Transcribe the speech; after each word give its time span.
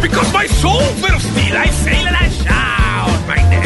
Because 0.00 0.32
my 0.32 0.46
soul 0.46 0.80
fills 1.02 1.24
me. 1.34 1.52
I 1.52 1.68
sail 1.68 2.06
and 2.06 2.16
I 2.16 2.28
shout 2.28 3.28
my 3.28 3.36
name. 3.50 3.60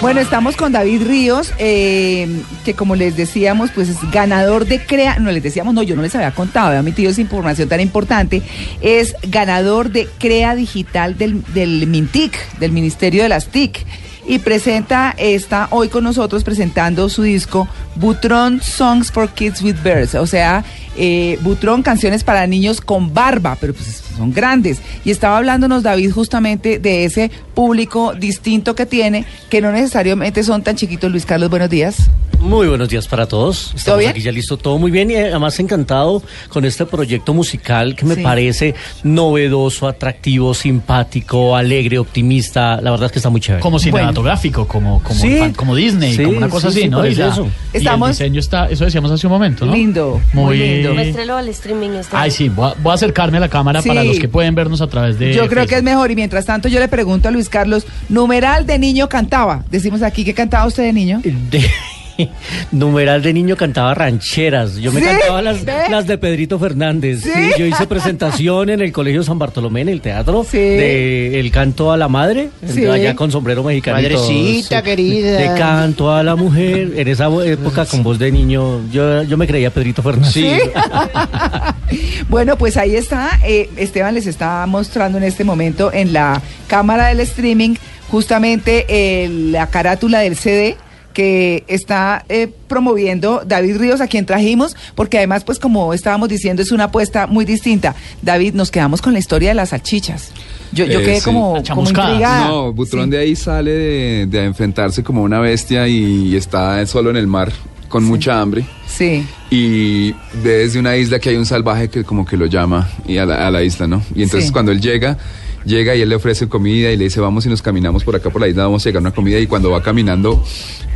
Bueno, 0.00 0.20
estamos 0.20 0.56
con 0.56 0.72
David 0.72 1.02
Ríos, 1.04 1.52
eh, 1.58 2.28
que 2.64 2.74
como 2.74 2.94
les 2.94 3.16
decíamos, 3.16 3.70
pues 3.72 3.88
es 3.88 3.96
ganador 4.12 4.66
de 4.66 4.84
CREA, 4.84 5.18
no 5.18 5.32
les 5.32 5.42
decíamos, 5.42 5.74
no, 5.74 5.82
yo 5.82 5.96
no 5.96 6.02
les 6.02 6.14
había 6.14 6.30
contado, 6.32 6.68
había 6.68 6.82
metido 6.82 7.10
esa 7.10 7.22
información 7.22 7.68
tan 7.68 7.80
importante, 7.80 8.42
es 8.82 9.16
ganador 9.22 9.90
de 9.90 10.06
CREA 10.18 10.54
Digital 10.54 11.18
del, 11.18 11.42
del 11.54 11.86
MINTIC, 11.86 12.58
del 12.58 12.72
Ministerio 12.72 13.22
de 13.22 13.30
las 13.30 13.48
TIC, 13.48 13.84
y 14.26 14.38
presenta, 14.40 15.14
está 15.16 15.68
hoy 15.70 15.88
con 15.88 16.04
nosotros 16.04 16.44
presentando 16.44 17.08
su 17.08 17.22
disco 17.22 17.68
Butron 17.94 18.60
Songs 18.60 19.10
for 19.10 19.28
Kids 19.30 19.62
with 19.62 19.76
Bears, 19.82 20.14
o 20.14 20.26
sea, 20.26 20.64
eh, 20.96 21.38
Butron, 21.42 21.82
canciones 21.82 22.24
para 22.24 22.46
niños 22.46 22.80
con 22.80 23.12
barba, 23.14 23.56
pero 23.60 23.74
pues 23.74 24.02
son 24.16 24.32
grandes. 24.32 24.80
Y 25.04 25.10
estaba 25.10 25.36
hablándonos 25.38 25.82
David 25.82 26.10
justamente 26.12 26.78
de 26.78 27.04
ese 27.04 27.30
público 27.54 28.14
distinto 28.14 28.74
que 28.74 28.86
tiene, 28.86 29.24
que 29.50 29.60
no 29.60 29.72
necesariamente 29.72 30.42
son 30.42 30.62
tan 30.62 30.76
chiquitos. 30.76 31.10
Luis 31.10 31.26
Carlos, 31.26 31.50
buenos 31.50 31.70
días. 31.70 32.08
Muy 32.40 32.68
buenos 32.68 32.88
días 32.90 33.08
para 33.08 33.26
todos. 33.26 33.72
Estamos 33.74 34.00
bien? 34.00 34.10
aquí 34.10 34.20
ya 34.20 34.30
listo, 34.30 34.56
todo 34.58 34.78
muy 34.78 34.90
bien 34.90 35.10
y 35.10 35.16
además 35.16 35.58
encantado 35.58 36.22
con 36.50 36.64
este 36.66 36.84
proyecto 36.84 37.32
musical 37.32 37.96
que 37.96 38.04
me 38.04 38.14
Sí. 38.14 38.22
parece 38.22 38.74
novedoso, 39.02 39.88
atractivo, 39.88 40.52
simpático, 40.52 41.56
alegre, 41.56 41.98
optimista. 41.98 42.80
La 42.82 42.90
verdad 42.90 43.06
es 43.06 43.12
que 43.12 43.18
está 43.18 43.30
muy 43.30 43.40
chévere. 43.40 43.62
Como 43.62 43.78
Bueno. 43.78 43.84
cinematográfico, 43.98 44.68
como, 44.68 45.02
como, 45.02 45.18
Sí. 45.20 45.36
fan- 45.38 45.54
como 45.54 45.74
Disney, 45.74 46.14
Sí, 46.14 46.24
como 46.24 46.36
una 46.36 46.48
cosa 46.50 46.70
sí, 46.70 46.76
así, 46.78 46.82
sí, 46.82 46.88
¿no? 46.90 46.98
por 46.98 47.06
Y, 47.10 47.14
la- 47.14 47.28
eso. 47.28 47.48
y 47.72 47.76
Estamos- 47.78 48.08
el 48.10 48.12
diseño 48.16 48.40
está, 48.40 48.66
eso 48.68 48.84
decíamos 48.84 49.10
hace 49.10 49.26
un 49.26 49.32
momento, 49.32 49.64
¿no? 49.64 49.72
Lindo, 49.74 50.20
muy 50.34 50.44
Muy 50.44 50.58
lindo. 50.58 50.85
Muéstrelo 50.94 51.36
al 51.36 51.48
streaming. 51.48 51.90
Este 51.90 52.16
Ay, 52.16 52.30
sí, 52.30 52.48
voy 52.48 52.70
a, 52.70 52.74
voy 52.82 52.92
a 52.92 52.94
acercarme 52.94 53.36
a 53.38 53.40
la 53.40 53.48
cámara 53.48 53.82
Sí. 53.82 53.88
para 53.88 54.04
los 54.04 54.18
que 54.18 54.28
pueden 54.28 54.54
vernos 54.54 54.80
a 54.80 54.86
través 54.86 55.18
de. 55.18 55.32
Yo 55.34 55.48
creo 55.48 55.64
que 55.66 55.74
es 55.74 55.80
Facebook. 55.80 55.84
mejor. 55.84 56.10
Y 56.10 56.14
mientras 56.16 56.44
tanto, 56.44 56.68
yo 56.68 56.78
le 56.80 56.88
pregunto 56.88 57.28
a 57.28 57.30
Luis 57.30 57.48
Carlos, 57.48 57.86
numeral 58.08 58.66
de 58.66 58.78
niño 58.78 59.08
cantaba. 59.08 59.64
Decimos 59.70 60.02
aquí, 60.02 60.24
¿qué 60.24 60.34
cantaba 60.34 60.66
usted 60.66 60.82
de 60.84 60.92
niño? 60.92 61.20
De- 61.22 61.68
numeral 62.72 63.22
de 63.22 63.32
niño 63.32 63.56
cantaba 63.56 63.94
rancheras. 63.94 64.76
Yo 64.76 64.92
me 64.92 65.00
¿Sí? 65.00 65.06
cantaba 65.06 65.42
las, 65.42 66.06
de 66.06 66.18
Pedrito 66.18 66.58
Fernández. 66.58 67.22
¿Sí? 67.22 67.30
Sí, 67.34 67.50
yo 67.58 67.66
hice 67.66 67.86
presentación 67.86 68.70
en 68.70 68.80
el 68.80 68.92
Colegio 68.92 69.22
San 69.22 69.38
Bartolomé, 69.38 69.82
en 69.82 69.88
el 69.88 70.00
teatro, 70.00 70.44
Sí. 70.48 70.56
de 70.58 71.40
El 71.40 71.50
canto 71.50 71.92
a 71.92 71.96
la 71.96 72.08
madre, 72.08 72.50
Sí. 72.66 72.86
allá 72.86 73.14
con 73.14 73.30
sombrero 73.30 73.62
mexicano. 73.62 73.96
Madrecita 73.96 74.82
querida. 74.82 75.36
De 75.38 75.58
canto 75.58 76.12
a 76.12 76.22
la 76.22 76.36
mujer. 76.36 76.92
En 76.96 77.08
esa 77.08 77.28
época, 77.44 77.86
con 77.86 78.02
voz 78.02 78.18
de 78.18 78.30
niño, 78.32 78.80
yo, 78.90 79.22
yo 79.22 79.36
me 79.36 79.46
creía 79.46 79.70
Pedrito 79.70 80.02
Fernández. 80.02 80.32
Sí. 80.32 80.46
bueno, 82.28 82.56
pues 82.56 82.76
ahí 82.76 82.96
está. 82.96 83.38
eh, 83.44 83.68
Esteban 83.76 84.14
les 84.14 84.26
está 84.26 84.64
mostrando 84.66 85.18
en 85.18 85.24
este 85.24 85.44
momento 85.44 85.92
en 85.92 86.12
la 86.12 86.40
cámara 86.66 87.08
del 87.08 87.20
streaming 87.20 87.74
justamente 88.08 88.86
eh, 88.88 89.28
la 89.28 89.66
carátula 89.68 90.20
del 90.20 90.36
CD 90.36 90.76
que 91.16 91.64
está 91.66 92.26
eh, 92.28 92.46
promoviendo 92.68 93.40
David 93.46 93.78
Ríos, 93.78 94.02
a 94.02 94.06
quien 94.06 94.26
trajimos, 94.26 94.76
porque 94.94 95.16
además, 95.16 95.44
pues 95.44 95.58
como 95.58 95.94
estábamos 95.94 96.28
diciendo, 96.28 96.60
es 96.60 96.72
una 96.72 96.84
apuesta 96.84 97.26
muy 97.26 97.46
distinta. 97.46 97.94
David, 98.20 98.52
nos 98.52 98.70
quedamos 98.70 99.00
con 99.00 99.14
la 99.14 99.18
historia 99.18 99.48
de 99.48 99.54
las 99.54 99.70
salchichas. 99.70 100.28
Yo, 100.72 100.84
yo 100.84 101.00
Eh, 101.00 101.04
quedé 101.04 101.18
sí. 101.20 101.24
como, 101.24 101.62
como 101.72 101.88
intrigada. 101.88 102.48
No, 102.48 102.70
Butrón 102.74 103.04
Sí. 103.06 103.10
de 103.12 103.18
ahí 103.18 103.34
sale 103.34 103.70
de, 103.70 104.26
de 104.26 104.44
enfrentarse 104.44 105.02
como 105.02 105.22
una 105.22 105.40
bestia 105.40 105.88
y 105.88 106.36
está 106.36 106.84
solo 106.84 107.08
en 107.08 107.16
el 107.16 107.26
mar 107.26 107.50
con 107.88 108.04
mucha 108.04 108.38
hambre. 108.38 108.66
Sí. 108.86 109.24
Y 109.50 110.12
ve 110.42 110.58
desde 110.58 110.78
una 110.78 110.98
isla 110.98 111.18
que 111.18 111.30
hay 111.30 111.36
un 111.36 111.46
salvaje 111.46 111.88
que 111.88 112.04
como 112.04 112.26
que 112.26 112.36
lo 112.36 112.44
llama 112.44 112.90
y 113.08 113.16
a, 113.16 113.24
la, 113.24 113.46
a 113.46 113.50
la 113.50 113.62
isla, 113.62 113.86
¿no? 113.86 114.02
Y 114.14 114.22
entonces 114.22 114.48
Sí. 114.48 114.52
cuando 114.52 114.70
él 114.72 114.82
llega, 114.82 115.16
llega 115.64 115.94
y 115.94 116.00
él 116.02 116.08
le 116.08 116.16
ofrece 116.16 116.48
comida 116.48 116.90
y 116.92 116.96
le 116.96 117.04
dice, 117.04 117.20
vamos 117.20 117.46
y 117.46 117.48
nos 117.48 117.62
caminamos 117.62 118.04
por 118.04 118.14
acá 118.16 118.28
por 118.30 118.40
la 118.40 118.48
isla, 118.48 118.64
vamos 118.64 118.84
a 118.84 118.88
llegar 118.88 118.98
a 119.00 119.02
una 119.06 119.10
comida 119.12 119.38
y 119.38 119.46
cuando 119.46 119.70
va 119.70 119.82
caminando 119.82 120.44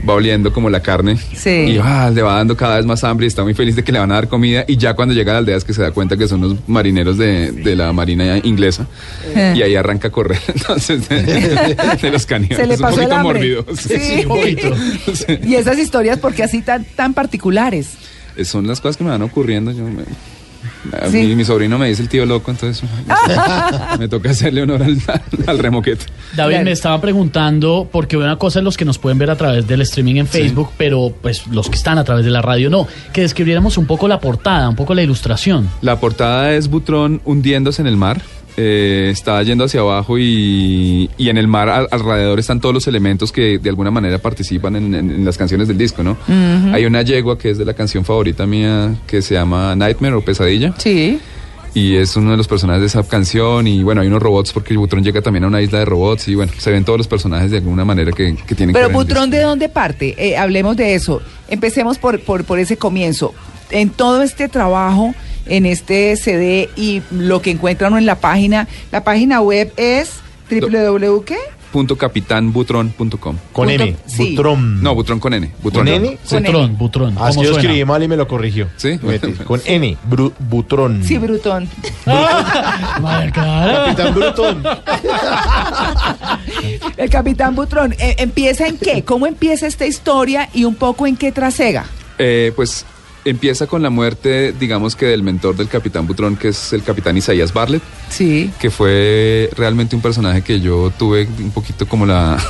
va 0.09 0.15
oliendo 0.15 0.53
como 0.53 0.71
la 0.71 0.81
carne 0.81 1.17
Sí. 1.35 1.51
y 1.51 1.79
ah, 1.83 2.11
le 2.15 2.23
va 2.23 2.37
dando 2.37 2.57
cada 2.57 2.77
vez 2.77 2.87
más 2.87 3.05
hambre 3.05 3.27
y 3.27 3.29
está 3.29 3.43
muy 3.43 3.55
feliz 3.55 3.77
de 3.77 3.83
que 3.85 3.93
le 3.93 3.99
van 3.99 4.11
a 4.13 4.15
dar 4.15 4.29
comida 4.29 4.65
y 4.67 4.77
ya 4.77 4.95
cuando 4.95 5.15
llega 5.15 5.33
a 5.33 5.35
la 5.35 5.39
aldea 5.41 5.57
es 5.57 5.65
que 5.65 5.73
se 5.75 5.83
da 5.83 5.91
cuenta 5.93 6.17
que 6.17 6.27
son 6.29 6.41
los 6.41 6.69
marineros 6.69 7.19
de, 7.19 7.53
de 7.53 7.77
la 7.77 7.93
marina 7.93 8.39
inglesa 8.43 8.87
Eh. 9.35 9.55
y 9.57 9.63
ahí 9.63 9.75
arranca 9.77 10.09
a 10.09 10.11
correr 10.11 10.41
entonces 10.49 11.09
de, 11.09 11.23
de 12.01 12.11
los 12.11 12.27
caníbales. 12.27 12.59
Se 12.59 12.67
le 12.67 12.79
pasó 12.79 12.97
un 12.97 13.03
el 13.03 13.09
poquito 13.09 13.15
hambre. 13.17 13.39
mórbido. 13.57 13.67
Sí. 13.77 14.21
Un 14.23 14.29
poquito. 14.29 14.75
Sí. 15.15 15.39
Y 15.45 15.55
esas 15.57 15.79
historias, 15.79 16.19
porque 16.19 16.43
así 16.43 16.63
tan, 16.63 16.85
tan 16.85 17.15
particulares? 17.15 17.89
Eh, 18.37 18.45
Son 18.45 18.67
las 18.67 18.81
cosas 18.81 18.97
que 18.97 19.05
me 19.05 19.11
van 19.11 19.23
ocurriendo. 19.23 19.73
Yo 19.73 19.85
me- 19.85 20.05
a 20.93 21.09
Sí. 21.09 21.19
mí- 21.19 21.35
mi 21.37 21.45
sobrino 21.45 21.79
me 21.79 21.89
dice 21.89 22.03
el 22.03 22.09
tío 22.09 22.25
loco, 22.27 22.51
entonces 22.51 22.89
me 23.99 24.09
toca 24.09 24.31
hacerle 24.31 24.63
honor 24.63 24.83
al, 24.83 24.99
al 25.47 25.59
remoquete. 25.59 26.05
David, 26.37 26.51
Claro. 26.53 26.65
me 26.65 26.73
estaba 26.73 27.01
preguntando, 27.01 27.89
porque 27.91 28.17
una 28.17 28.37
cosa 28.37 28.61
es 28.61 28.65
los 28.65 28.77
que 28.77 28.85
nos 28.85 28.99
pueden 28.99 29.19
ver 29.19 29.31
a 29.31 29.37
través 29.37 29.67
del 29.67 29.83
streaming 29.83 30.17
en 30.17 30.27
Facebook, 30.27 30.71
pero 30.77 31.13
pues 31.21 31.47
los 31.49 31.69
que 31.69 31.77
están 31.77 31.99
a 31.99 32.05
través 32.05 32.25
de 32.25 32.31
la 32.31 32.43
radio 32.43 32.71
no. 32.71 32.87
Que 33.13 33.23
describiéramos 33.23 33.79
un 33.79 33.87
poco 33.87 34.09
la 34.09 34.21
portada, 34.21 34.69
un 34.69 34.77
poco 34.77 34.95
la 34.95 35.03
ilustración. 35.03 35.69
La 35.83 35.99
portada 36.01 36.53
es 36.55 36.69
Butrón 36.69 37.21
hundiéndose 37.25 37.83
en 37.83 37.89
el 37.89 37.97
mar. 37.97 38.21
Eh, 38.57 39.09
está 39.13 39.43
yendo 39.43 39.65
hacia 39.65 39.81
abajo 39.81 40.19
y, 40.19 41.09
y 41.17 41.29
en 41.29 41.39
el 41.39 41.49
mar 41.49 41.69
al- 41.69 41.89
alrededor 41.91 42.39
están 42.39 42.61
todos 42.61 42.75
los 42.75 42.87
elementos 42.89 43.33
que 43.33 43.59
de 43.59 43.69
alguna 43.71 43.91
manera 43.91 44.19
participan 44.19 44.77
en, 44.77 44.95
en- 44.95 45.11
en 45.11 45.25
las 45.25 45.37
canciones 45.39 45.69
del 45.69 45.79
disco, 45.79 46.03
¿no? 46.03 46.17
Hay 46.73 46.85
una 46.87 47.03
yegua 47.03 47.39
que 47.39 47.51
es 47.51 47.59
de 47.59 47.65
la 47.65 47.75
canción 47.75 48.05
favorita 48.05 48.47
mía 48.47 48.95
que 49.07 49.23
se 49.23 49.35
llama 49.35 49.75
Nightmare 49.77 50.15
o 50.15 50.21
Pesadilla. 50.23 50.75
Sí. 50.79 51.19
Y 51.73 51.95
es 51.95 52.17
uno 52.17 52.33
de 52.33 52.37
los 52.37 52.49
personajes 52.49 52.81
de 52.81 52.87
esa 52.89 53.03
canción. 53.05 53.67
Y 53.69 53.85
bueno, 53.85 54.01
hay 54.01 54.09
unos 54.09 54.21
robots 54.21 54.53
porque 54.53 54.77
Butrón 54.77 55.05
llega 55.05 55.23
también 55.23 55.45
a 55.45 55.47
una 55.47 55.63
isla 55.63 55.79
de 55.79 55.85
robots. 55.85 56.27
Y 56.27 56.35
bueno, 56.35 56.51
se 56.59 56.73
ven 56.73 56.85
todos 56.85 56.99
los 56.99 57.07
personajes 57.07 57.53
de 57.53 57.59
alguna 57.59 57.85
manera 57.85 58.11
que, 58.11 58.35
que 58.45 58.55
tienen 58.57 58.73
Pero 58.75 58.89
que 58.89 58.93
ver. 58.93 58.97
Butrón. 59.05 59.31
¿de 59.31 59.41
dónde 59.41 59.69
parte? 59.69 60.17
Eh, 60.19 60.37
hablemos 60.37 60.77
de 60.77 60.97
eso. 60.97 61.23
Empecemos 61.49 61.97
por, 61.99 62.19
por, 62.23 62.43
por 62.45 62.59
ese 62.59 62.77
comienzo. 62.77 63.33
En 63.71 63.91
todo 63.91 64.21
este 64.23 64.49
trabajo, 64.49 65.15
en 65.51 65.67
este 65.67 66.17
CD 66.17 66.71
y 66.77 67.03
lo 67.11 67.43
que 67.43 67.51
encuentran 67.51 67.97
en 67.99 68.07
la 68.07 68.15
página, 68.15 68.67
la 68.91 69.05
página 69.05 69.43
web 69.43 69.71
es 69.77 70.13
www. 70.51 71.21
¿qué? 71.25 71.37
Punto. 71.71 71.97
Con 71.97 73.37
Punto- 73.69 73.71
N. 73.71 73.97
sí. 74.07 74.31
Butrón. 74.35 74.83
No, 74.83 74.93
Butrón 74.97 75.21
con 75.21 75.33
N. 75.35 75.53
Butrón. 75.63 75.87
¿Con 75.87 75.95
N? 75.95 76.19
Sí. 76.25 76.37
Butrón, 76.39 76.77
butrón. 76.79 77.15
Ah, 77.17 77.29
¿cómo 77.29 77.43
que 77.43 77.47
yo 77.47 77.53
suena? 77.55 77.61
escribí 77.69 77.85
mal 77.85 78.03
y 78.03 78.09
me 78.09 78.17
lo 78.17 78.27
corrigió. 78.27 78.67
Sí. 78.77 78.99
Con 79.45 79.61
N. 79.65 79.97
Bru- 80.11 80.33
Butrón. 80.41 81.05
Sí, 81.05 81.17
Brutón. 81.19 81.69
Madre, 82.07 83.31
cara. 83.31 83.85
Capitán 83.85 84.15
Brutón. 84.15 84.65
El 86.97 87.09
Capitán 87.11 87.55
Butrón. 87.55 87.95
eh, 87.99 88.17
¿Empieza 88.19 88.67
en 88.67 88.77
qué? 88.79 89.05
¿Cómo 89.05 89.27
empieza 89.27 89.67
esta 89.69 89.87
historia 89.87 90.49
y 90.53 90.65
un 90.65 90.75
poco 90.75 91.07
en 91.07 91.17
qué 91.17 91.31
trasega? 91.33 91.85
Eh, 92.19 92.53
pues 92.57 92.85
empieza 93.25 93.67
con 93.67 93.83
la 93.83 93.91
muerte, 93.91 94.53
digamos 94.59 94.97
que 94.97 95.07
del 95.07 95.23
mentor 95.23 95.57
del 95.57 95.69
Capitán 95.69 96.07
Butrón, 96.07 96.37
que 96.37 96.49
es 96.49 96.73
el 96.73 96.83
Capitán 96.83 97.17
Isaías 97.17 97.53
Bartlett, 97.53 97.83
Sí. 98.09 98.51
que 98.61 98.71
fue 98.71 99.51
realmente 99.57 99.95
un 99.97 100.03
personaje 100.03 100.43
que 100.43 100.61
yo 100.61 100.91
tuve 100.99 101.29
un 101.39 101.51
poquito 101.51 101.87
como 101.87 102.07
la... 102.07 102.39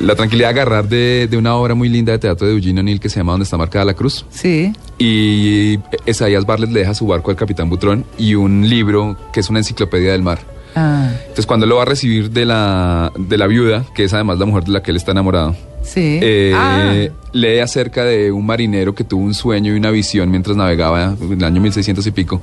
La 0.00 0.16
tranquilidad 0.16 0.48
de 0.48 0.60
agarrar 0.60 0.88
de, 0.88 1.28
de 1.30 1.36
una 1.36 1.54
obra 1.54 1.76
muy 1.76 1.88
linda 1.88 2.10
de 2.10 2.18
teatro 2.18 2.48
de 2.48 2.54
Eugene 2.54 2.80
O'Neill 2.80 2.98
que 2.98 3.08
se 3.08 3.20
llama 3.20 3.30
Donde 3.30 3.44
está 3.44 3.56
marcada 3.56 3.84
la 3.84 3.94
cruz. 3.94 4.26
Sí. 4.28 4.72
Y 4.98 5.78
Isaías 6.04 6.44
Bartlett 6.44 6.72
le 6.72 6.80
deja 6.80 6.94
su 6.94 7.06
barco 7.06 7.30
al 7.30 7.36
Capitán 7.36 7.68
Butrón 7.70 8.04
y 8.18 8.34
un 8.34 8.68
libro 8.68 9.16
que 9.32 9.38
es 9.38 9.50
una 9.50 9.60
enciclopedia 9.60 10.10
del 10.10 10.22
mar. 10.22 10.40
Ah, 10.74 11.10
Entonces 11.22 11.46
cuando 11.46 11.64
él 11.64 11.70
lo 11.70 11.76
va 11.76 11.82
a 11.82 11.86
recibir 11.86 12.30
de 12.30 12.44
la, 12.44 13.12
de 13.16 13.38
la 13.38 13.46
viuda, 13.46 13.84
que 13.94 14.04
es 14.04 14.12
además 14.14 14.38
la 14.38 14.44
mujer 14.46 14.64
de 14.64 14.72
la 14.72 14.82
que 14.82 14.90
él 14.90 14.96
está 14.96 15.12
enamorado, 15.12 15.54
sí. 15.82 16.18
eh, 16.22 16.52
Ah, 16.56 16.94
lee 17.32 17.58
acerca 17.60 18.04
de 18.04 18.32
un 18.32 18.44
marinero 18.46 18.94
que 18.94 19.04
tuvo 19.04 19.22
un 19.22 19.34
sueño 19.34 19.72
y 19.74 19.76
una 19.78 19.90
visión 19.90 20.30
mientras 20.30 20.56
navegaba 20.56 21.16
en 21.20 21.32
el 21.32 21.44
año 21.44 21.60
1600 21.60 22.06
y 22.06 22.10
pico, 22.10 22.42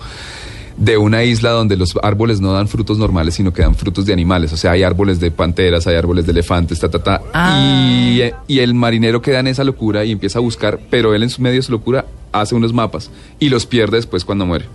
de 0.78 0.98
una 0.98 1.24
isla 1.24 1.52
donde 1.52 1.76
los 1.78 1.94
árboles 2.02 2.40
no 2.42 2.54
dan 2.54 2.68
frutos 2.68 2.98
normales, 2.98 3.36
sino 3.36 3.54
que 3.54 3.62
dan 3.62 3.76
frutos 3.76 4.06
de 4.06 4.14
animales. 4.14 4.52
O 4.54 4.58
sea, 4.58 4.72
hay 4.72 4.84
árboles 4.84 5.20
de 5.20 5.30
panteras, 5.30 5.86
hay 5.86 5.96
árboles 5.96 6.26
de 6.26 6.32
elefantes, 6.32 6.80
ta, 6.80 6.90
ta, 6.90 7.00
ta. 7.04 7.22
Ah. 7.34 7.58
Y, 7.60 8.22
y 8.48 8.60
el 8.60 8.74
marinero 8.74 9.22
queda 9.22 9.42
en 9.42 9.48
esa 9.48 9.64
locura 9.64 10.06
y 10.06 10.12
empieza 10.14 10.40
a 10.40 10.42
buscar, 10.42 10.80
pero 10.90 11.14
él 11.14 11.24
en 11.24 11.30
su 11.30 11.42
medio 11.42 11.58
de 11.58 11.62
su 11.64 11.72
locura 11.74 12.06
hace 12.32 12.56
unos 12.56 12.72
mapas 12.74 13.12
y 13.40 13.50
los 13.50 13.66
pierde 13.66 13.98
después 13.98 14.24
cuando 14.26 14.46
muere. 14.46 14.66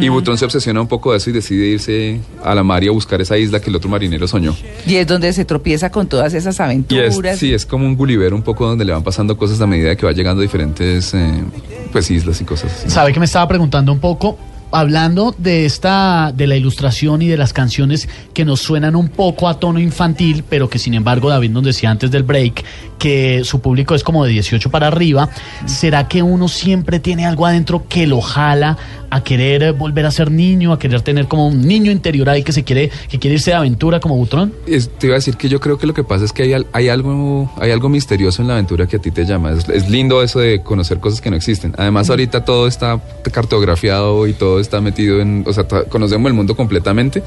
Y 0.00 0.08
Butrón 0.08 0.36
se 0.36 0.44
obsesiona 0.44 0.80
un 0.80 0.88
poco 0.88 1.12
de 1.12 1.18
eso 1.18 1.30
y 1.30 1.32
decide 1.32 1.66
irse 1.66 2.20
a 2.42 2.54
la 2.54 2.62
mar 2.62 2.82
y 2.82 2.88
a 2.88 2.90
buscar 2.90 3.20
esa 3.20 3.38
isla 3.38 3.60
que 3.60 3.70
el 3.70 3.76
otro 3.76 3.88
marinero 3.88 4.26
soñó. 4.26 4.54
Y 4.86 4.96
es 4.96 5.06
donde 5.06 5.32
se 5.32 5.44
tropieza 5.44 5.90
con 5.90 6.06
todas 6.08 6.34
esas 6.34 6.54
Y 6.56 6.58
es, 6.58 6.60
aventuras. 6.60 7.38
sí, 7.38 7.52
es 7.54 7.66
como 7.66 7.86
un 7.86 7.96
Gulliver 7.96 8.34
un 8.34 8.42
poco 8.42 8.66
donde 8.66 8.84
le 8.84 8.92
van 8.92 9.02
pasando 9.04 9.36
cosas 9.36 9.60
a 9.60 9.66
medida 9.66 9.94
que 9.96 10.06
va 10.06 10.12
llegando 10.12 10.40
a 10.40 10.42
diferentes 10.42 11.14
eh, 11.14 11.42
pues 11.92 12.10
islas 12.10 12.40
y 12.40 12.44
cosas 12.44 12.72
así. 12.72 12.90
¿Sabe 12.90 13.12
que 13.12 13.20
me 13.20 13.26
estaba 13.26 13.46
preguntando 13.46 13.92
un 13.92 14.00
poco? 14.00 14.38
Hablando 14.72 15.34
de 15.36 15.66
esta, 15.66 16.32
de 16.36 16.46
la 16.46 16.56
ilustración 16.56 17.22
y 17.22 17.26
de 17.28 17.36
las 17.36 17.52
canciones 17.52 18.08
que 18.32 18.44
nos 18.44 18.60
suenan 18.60 18.94
un 18.94 19.08
poco 19.08 19.48
a 19.48 19.58
tono 19.58 19.80
infantil, 19.80 20.44
pero 20.48 20.68
que 20.70 20.78
sin 20.78 20.94
embargo 20.94 21.28
David 21.28 21.50
nos 21.50 21.64
decía 21.64 21.90
antes 21.90 22.10
del 22.10 22.22
break 22.22 22.64
que 22.98 23.42
su 23.44 23.60
público 23.60 23.94
es 23.94 24.04
como 24.04 24.24
de 24.24 24.30
18 24.32 24.70
para 24.70 24.86
arriba, 24.88 25.28
¿será 25.66 26.06
que 26.06 26.22
uno 26.22 26.48
siempre 26.48 27.00
tiene 27.00 27.26
algo 27.26 27.46
adentro 27.46 27.84
que 27.88 28.06
lo 28.06 28.20
jala 28.20 28.76
a 29.12 29.24
querer 29.24 29.72
volver 29.72 30.06
a 30.06 30.10
ser 30.12 30.30
niño, 30.30 30.72
a 30.72 30.78
querer 30.78 31.00
tener 31.00 31.26
como 31.26 31.48
un 31.48 31.66
niño 31.66 31.90
interior 31.90 32.28
ahí 32.28 32.44
que 32.44 32.52
se 32.52 32.62
quiere, 32.62 32.90
que 33.08 33.18
quiere 33.18 33.34
irse 33.36 33.50
de 33.50 33.56
aventura 33.56 33.98
como 33.98 34.16
Butrón? 34.16 34.52
Es- 34.68 34.88
te 34.98 35.06
iba 35.06 35.16
a 35.16 35.18
decir 35.18 35.36
que 35.36 35.48
yo 35.48 35.58
creo 35.58 35.78
que 35.78 35.86
lo 35.88 35.94
que 35.94 36.04
pasa 36.04 36.24
es 36.26 36.32
que 36.32 36.42
hay, 36.44 36.64
hay 36.72 36.88
algo 36.88 37.50
hay 37.58 37.72
algo 37.72 37.88
misterioso 37.88 38.42
en 38.42 38.48
la 38.48 38.54
aventura 38.54 38.86
que 38.86 38.96
a 38.96 38.98
ti 39.00 39.10
te 39.10 39.24
llama. 39.24 39.52
Es 39.52 39.88
lindo 39.88 40.22
eso 40.22 40.38
de 40.38 40.62
conocer 40.62 41.00
cosas 41.00 41.20
que 41.20 41.30
no 41.30 41.36
existen. 41.36 41.74
Además, 41.78 42.08
ahorita 42.10 42.44
todo 42.44 42.68
está 42.68 43.00
cartografiado 43.32 44.28
y 44.28 44.32
todo 44.34 44.59
está 44.60 44.80
metido 44.80 45.20
en... 45.20 45.44
O 45.46 45.52
sea, 45.52 45.66
conocemos 45.66 46.28
el 46.28 46.34
mundo 46.34 46.56
completamente. 46.56 47.22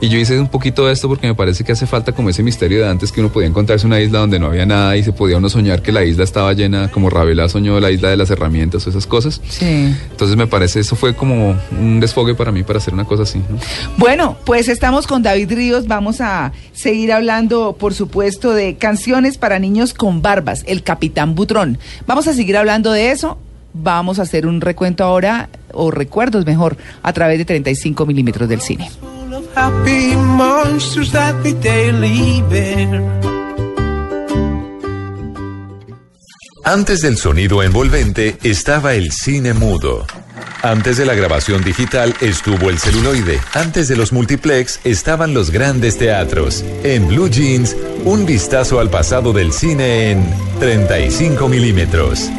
Y 0.00 0.08
yo 0.08 0.18
hice 0.18 0.38
un 0.38 0.48
poquito 0.48 0.86
de 0.86 0.92
esto 0.92 1.08
porque 1.08 1.26
me 1.26 1.34
parece 1.34 1.64
que 1.64 1.72
hace 1.72 1.86
falta 1.86 2.12
como 2.12 2.30
ese 2.30 2.42
misterio 2.42 2.80
de 2.80 2.88
antes 2.88 3.12
que 3.12 3.20
uno 3.20 3.30
podía 3.30 3.48
encontrarse 3.48 3.86
una 3.86 4.00
isla 4.00 4.20
donde 4.20 4.38
no 4.38 4.46
había 4.46 4.66
nada 4.66 4.96
y 4.96 5.02
se 5.02 5.12
podía 5.12 5.38
uno 5.38 5.48
soñar 5.48 5.82
que 5.82 5.92
la 5.92 6.04
isla 6.04 6.24
estaba 6.24 6.52
llena, 6.52 6.90
como 6.90 7.10
Ravela 7.10 7.48
soñó 7.48 7.78
la 7.80 7.90
isla 7.90 8.10
de 8.10 8.16
las 8.16 8.30
herramientas 8.30 8.86
o 8.86 8.90
esas 8.90 9.06
cosas. 9.06 9.40
Sí. 9.48 9.94
Entonces 10.10 10.36
me 10.36 10.46
parece, 10.46 10.80
eso 10.80 10.96
fue 10.96 11.14
como 11.14 11.56
un 11.78 12.00
desfogue 12.00 12.34
para 12.34 12.52
mí 12.52 12.62
para 12.62 12.78
hacer 12.78 12.94
una 12.94 13.04
cosa 13.04 13.24
así. 13.24 13.38
¿no? 13.38 13.58
Bueno, 13.96 14.36
pues 14.44 14.68
estamos 14.68 15.06
con 15.06 15.22
David 15.22 15.52
Ríos. 15.52 15.86
Vamos 15.86 16.20
a 16.20 16.52
seguir 16.72 17.12
hablando, 17.12 17.76
por 17.78 17.94
supuesto, 17.94 18.52
de 18.52 18.76
canciones 18.76 19.38
para 19.38 19.58
niños 19.58 19.94
con 19.94 20.22
barbas, 20.22 20.64
el 20.66 20.82
Capitán 20.82 21.34
Butrón. 21.34 21.78
Vamos 22.06 22.26
a 22.26 22.34
seguir 22.34 22.56
hablando 22.56 22.92
de 22.92 23.10
eso. 23.10 23.38
Vamos 23.72 24.18
a 24.18 24.22
hacer 24.22 24.46
un 24.46 24.60
recuento 24.60 25.04
ahora, 25.04 25.48
o 25.72 25.90
recuerdos 25.90 26.44
mejor, 26.46 26.76
a 27.02 27.12
través 27.12 27.38
de 27.38 27.44
35 27.44 28.06
milímetros 28.06 28.48
del 28.48 28.60
cine. 28.60 28.90
Antes 36.64 37.02
del 37.02 37.16
sonido 37.16 37.62
envolvente 37.62 38.36
estaba 38.42 38.94
el 38.94 39.10
cine 39.12 39.54
mudo. 39.54 40.06
Antes 40.62 40.98
de 40.98 41.06
la 41.06 41.14
grabación 41.14 41.64
digital 41.64 42.14
estuvo 42.20 42.68
el 42.68 42.78
celuloide. 42.78 43.40
Antes 43.54 43.88
de 43.88 43.96
los 43.96 44.12
multiplex 44.12 44.78
estaban 44.84 45.32
los 45.32 45.50
grandes 45.50 45.96
teatros. 45.96 46.62
En 46.84 47.08
Blue 47.08 47.30
Jeans, 47.30 47.74
un 48.04 48.26
vistazo 48.26 48.78
al 48.78 48.90
pasado 48.90 49.32
del 49.32 49.52
cine 49.52 50.10
en 50.10 50.24
35 50.58 51.48
milímetros. 51.48 52.30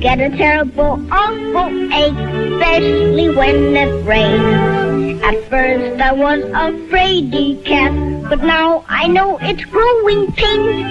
Get 0.00 0.20
a 0.20 0.30
terrible, 0.36 0.98
awful 1.10 1.92
ache, 1.92 2.12
especially 2.12 3.28
when 3.30 3.76
it 3.76 4.06
rains. 4.06 5.22
At 5.22 5.34
first 5.50 6.00
I 6.00 6.12
was 6.12 6.40
afraid 6.54 7.32
cat, 7.64 7.92
but 8.28 8.42
now 8.42 8.84
I 8.88 9.08
know 9.08 9.38
it's 9.40 9.64
growing 9.64 10.30
pains. 10.32 10.86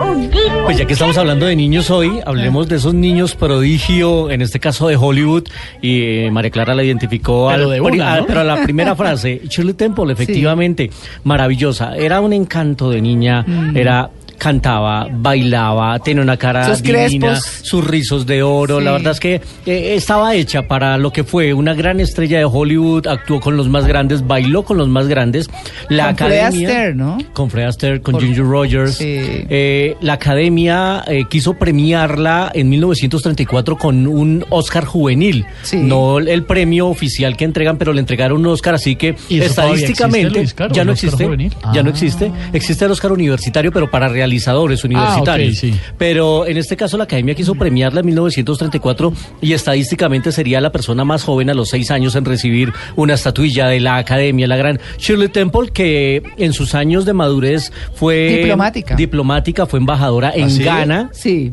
Oh 0.00 0.14
dear, 0.32 0.64
Pues 0.64 0.78
ya 0.78 0.86
que 0.86 0.92
estamos 0.94 1.16
hablando 1.18 1.46
de 1.46 1.54
niños 1.54 1.90
hoy, 1.90 2.20
hablemos 2.24 2.68
de 2.68 2.76
esos 2.76 2.94
niños 2.94 3.34
prodigio, 3.34 4.30
en 4.30 4.40
este 4.42 4.58
caso 4.60 4.88
de 4.88 4.96
Hollywood, 4.96 5.44
y 5.82 6.02
eh, 6.26 6.30
María 6.30 6.50
Clara 6.50 6.74
la 6.74 6.82
identificó, 6.82 7.48
Pero 7.52 7.70
al 7.70 7.80
una, 7.80 8.20
¿no? 8.20 8.26
pero 8.26 8.40
a 8.40 8.44
la 8.44 8.62
primera 8.62 8.96
frase, 8.96 9.42
Shirley 9.48 9.74
Temple, 9.74 10.12
efectivamente, 10.12 10.90
maravillosa, 11.24 11.96
era 11.96 12.20
un 12.20 12.32
encanto 12.32 12.90
de 12.90 13.00
niña, 13.02 13.44
era 13.74 14.10
cantaba, 14.38 15.06
bailaba, 15.10 15.98
tenía 15.98 16.22
una 16.22 16.36
cara 16.36 16.64
Sus 16.68 16.82
divina, 16.82 17.28
crespos. 17.34 17.44
sus 17.66 17.84
rizos 17.86 18.26
de 18.26 18.42
oro, 18.42 18.78
Sí. 18.78 18.84
la 18.84 18.92
verdad 18.92 19.12
es 19.12 19.20
que 19.20 19.34
eh, 19.66 19.94
estaba 19.96 20.34
hecha 20.34 20.62
para 20.68 20.96
lo 20.98 21.12
que 21.12 21.24
fue 21.24 21.52
una 21.52 21.74
gran 21.74 22.00
estrella 22.00 22.38
de 22.38 22.44
Hollywood, 22.44 23.06
actuó 23.06 23.40
con 23.40 23.56
los 23.56 23.68
más 23.68 23.86
grandes, 23.86 24.26
bailó 24.26 24.62
con 24.64 24.78
los 24.78 24.88
más 24.88 25.08
grandes, 25.08 25.48
la 25.88 26.06
Con 26.08 26.16
Fred 26.16 26.26
academia 26.38 26.68
Astaire, 26.68 26.94
¿no? 26.94 27.18
con 27.32 27.50
Fred 27.50 27.64
Astaire, 27.66 28.00
con 28.00 28.12
Por- 28.12 28.22
Ginger 28.22 28.44
Rogers. 28.44 28.94
Sí. 28.96 29.04
Eh, 29.08 29.96
la 30.00 30.14
academia 30.14 31.04
eh, 31.06 31.24
quiso 31.28 31.54
premiarla 31.54 32.50
en 32.54 32.68
1934 32.68 33.76
con 33.76 34.06
un 34.06 34.44
Oscar 34.50 34.84
juvenil. 34.84 35.44
Sí. 35.62 35.76
No 35.78 36.18
el 36.18 36.44
premio 36.44 36.88
oficial 36.88 37.36
que 37.36 37.44
entregan, 37.44 37.76
pero 37.78 37.92
le 37.92 38.00
entregaron 38.00 38.38
un 38.40 38.46
Oscar, 38.46 38.74
así 38.74 38.96
que 38.96 39.16
¿Y 39.28 39.40
eso 39.40 39.54
todavía 39.54 39.74
estadísticamente 39.76 40.18
existe, 40.26 40.38
Luis 40.40 40.54
Caro, 40.54 40.74
ya 40.74 40.84
no 40.84 40.92
existe. 40.92 41.24
juvenil? 41.24 41.52
Ya 41.74 41.82
no 41.82 41.88
Ah. 41.88 41.92
existe. 41.92 42.32
Existe 42.52 42.84
el 42.84 42.90
Oscar 42.90 43.12
universitario, 43.12 43.72
pero 43.72 43.90
para 43.90 44.08
realizadores 44.28 44.84
universitarios. 44.84 45.56
sí. 45.56 45.74
Pero 45.96 46.46
en 46.46 46.56
este 46.58 46.76
caso 46.76 46.96
la 46.96 47.04
academia 47.04 47.34
quiso 47.34 47.54
premiarla 47.54 48.00
en 48.00 48.06
1934 48.06 49.12
y 49.40 49.52
estadísticamente 49.52 50.32
sería 50.32 50.60
la 50.60 50.70
persona 50.70 51.04
más 51.04 51.24
joven 51.24 51.50
a 51.50 51.54
los 51.54 51.70
seis 51.70 51.90
años 51.90 52.14
en 52.14 52.24
recibir 52.24 52.72
una 52.96 53.14
estatuilla 53.14 53.68
de 53.68 53.80
la 53.80 53.96
academia, 53.96 54.46
la 54.46 54.56
gran 54.56 54.78
Shirley 54.98 55.28
Temple, 55.28 55.70
que 55.72 56.22
en 56.36 56.52
sus 56.52 56.74
años 56.74 57.04
de 57.04 57.12
madurez 57.14 57.72
fue 57.94 58.38
Diplomática. 58.38 58.94
diplomática, 58.96 59.66
fue 59.66 59.78
embajadora 59.78 60.30
en 60.34 60.44
¿Ah? 60.44 60.62
Ghana, 60.64 61.10
Sí. 61.12 61.52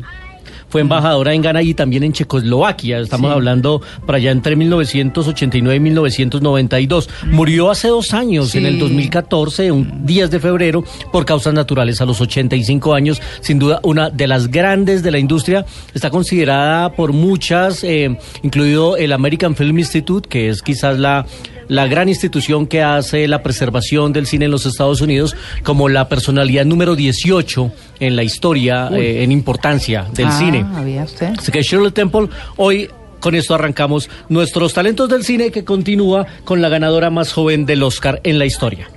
Fue 0.68 0.80
embajadora 0.80 1.32
en 1.32 1.42
Ghana 1.42 1.62
y 1.62 1.74
también 1.74 2.02
en 2.02 2.12
Checoslovaquia. 2.12 2.98
Estamos 2.98 3.30
Sí. 3.30 3.34
hablando 3.34 3.82
para 4.04 4.18
allá 4.18 4.30
entre 4.30 4.56
1989 4.56 5.76
y 5.76 5.80
1992. 5.80 7.08
Murió 7.30 7.70
hace 7.70 7.88
dos 7.88 8.12
años, 8.14 8.50
Sí. 8.50 8.58
en 8.58 8.66
el 8.66 8.78
2014, 8.78 9.70
un 9.72 10.04
10 10.06 10.30
de 10.30 10.40
febrero, 10.40 10.84
por 11.12 11.24
causas 11.24 11.54
naturales, 11.54 12.00
a 12.00 12.04
los 12.04 12.20
85 12.20 12.94
años. 12.94 13.20
Sin 13.40 13.58
duda, 13.58 13.80
una 13.82 14.10
de 14.10 14.26
las 14.26 14.48
grandes 14.50 15.02
de 15.02 15.10
la 15.10 15.18
industria. 15.18 15.64
Está 15.94 16.10
considerada 16.10 16.92
por 16.92 17.12
muchas, 17.12 17.84
eh, 17.84 18.16
incluido 18.42 18.96
el 18.96 19.12
American 19.12 19.54
Film 19.56 19.78
Institute, 19.78 20.28
que 20.28 20.48
es 20.48 20.62
quizás 20.62 20.98
la 20.98 21.26
la 21.68 21.88
gran 21.88 22.08
institución 22.08 22.68
que 22.68 22.80
hace 22.84 23.26
la 23.26 23.42
preservación 23.42 24.12
del 24.12 24.28
cine 24.28 24.44
en 24.44 24.52
los 24.52 24.66
Estados 24.66 25.00
Unidos 25.00 25.34
como 25.64 25.88
la 25.88 26.08
personalidad 26.08 26.64
número 26.64 26.94
18 26.94 27.72
en 28.00 28.16
la 28.16 28.22
historia, 28.22 28.88
eh, 28.92 29.22
en 29.22 29.32
importancia 29.32 30.06
del 30.12 30.26
Ah, 30.28 30.38
cine. 30.38 30.64
¿había 30.74 31.04
usted? 31.04 31.32
Así 31.38 31.50
que 31.52 31.62
Shirley 31.62 31.90
Temple, 31.92 32.28
hoy 32.56 32.88
con 33.20 33.34
esto 33.34 33.54
arrancamos 33.54 34.08
nuestros 34.28 34.72
talentos 34.74 35.08
del 35.08 35.24
cine 35.24 35.50
que 35.50 35.64
continúa 35.64 36.26
con 36.44 36.60
la 36.62 36.68
ganadora 36.68 37.10
más 37.10 37.32
joven 37.32 37.66
del 37.66 37.82
Oscar 37.82 38.20
en 38.24 38.38
la 38.38 38.44
historia. 38.46 38.88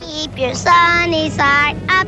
keep 0.00 0.36
your 0.38 0.54
sunny 0.54 1.28
side 1.30 1.76
up. 1.88 2.01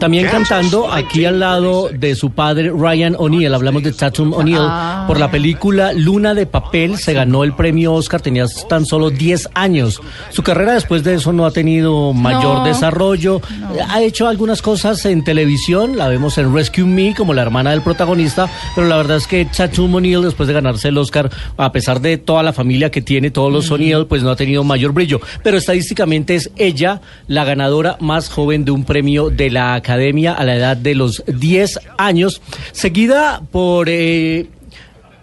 También 0.00 0.28
cantando 0.28 0.90
aquí 0.90 1.26
al 1.26 1.40
lado 1.40 1.90
de 1.92 2.14
su 2.14 2.30
padre 2.30 2.72
Ryan 2.74 3.14
O'Neill, 3.18 3.52
hablamos 3.52 3.82
de 3.82 3.92
Tatum 3.92 4.32
O'Neill, 4.32 4.56
Ah. 4.58 5.04
por 5.06 5.20
la 5.20 5.30
película 5.30 5.92
Luna 5.92 6.32
de 6.32 6.46
Papel, 6.46 6.96
se 6.96 7.12
ganó 7.12 7.44
el 7.44 7.52
premio 7.52 7.92
Oscar, 7.92 8.22
tenía 8.22 8.46
tan 8.66 8.86
solo 8.86 9.10
10 9.10 9.50
años. 9.52 10.00
Su 10.30 10.42
carrera 10.42 10.72
después 10.72 11.04
de 11.04 11.14
eso 11.16 11.34
no 11.34 11.44
ha 11.44 11.50
tenido 11.50 12.14
mayor 12.14 12.60
No. 12.60 12.64
desarrollo, 12.64 13.42
ha 13.90 14.00
hecho 14.00 14.26
algunas 14.26 14.62
cosas 14.62 15.04
en 15.04 15.22
televisión, 15.22 15.98
la 15.98 16.08
vemos 16.08 16.38
en 16.38 16.54
Rescue 16.54 16.84
Me 16.86 17.14
como 17.14 17.34
la 17.34 17.42
hermana 17.42 17.72
del 17.72 17.82
protagonista, 17.82 18.48
pero 18.74 18.86
la 18.86 18.96
verdad 18.96 19.18
es 19.18 19.26
que 19.26 19.44
Tatum 19.44 19.94
O'Neill 19.96 20.22
después 20.22 20.46
de 20.46 20.54
ganarse 20.54 20.88
el 20.88 20.96
Oscar, 20.96 21.28
a 21.58 21.72
pesar 21.72 22.00
de 22.00 22.16
toda 22.16 22.42
la 22.42 22.54
familia 22.54 22.90
que 22.90 23.02
tiene, 23.02 23.30
todos 23.30 23.52
los 23.52 23.70
O'Neill, 23.70 24.06
pues 24.06 24.22
no 24.22 24.30
ha 24.30 24.36
tenido 24.36 24.64
mayor 24.64 24.92
brillo, 24.92 25.20
pero 25.44 25.58
estadísticamente 25.58 26.36
es 26.36 26.50
ella 26.56 27.02
la 27.28 27.44
ganadora 27.44 27.98
más 28.00 28.30
joven 28.30 28.64
de 28.64 28.70
un 28.70 28.84
premio 28.84 29.28
de 29.28 29.50
la 29.50 29.74
Academia 29.74 29.89
a 29.92 30.44
la 30.44 30.56
edad 30.56 30.76
de 30.76 30.94
los 30.94 31.22
10 31.26 31.80
años, 31.98 32.40
seguida 32.72 33.42
por... 33.50 33.88
eh, 33.88 34.48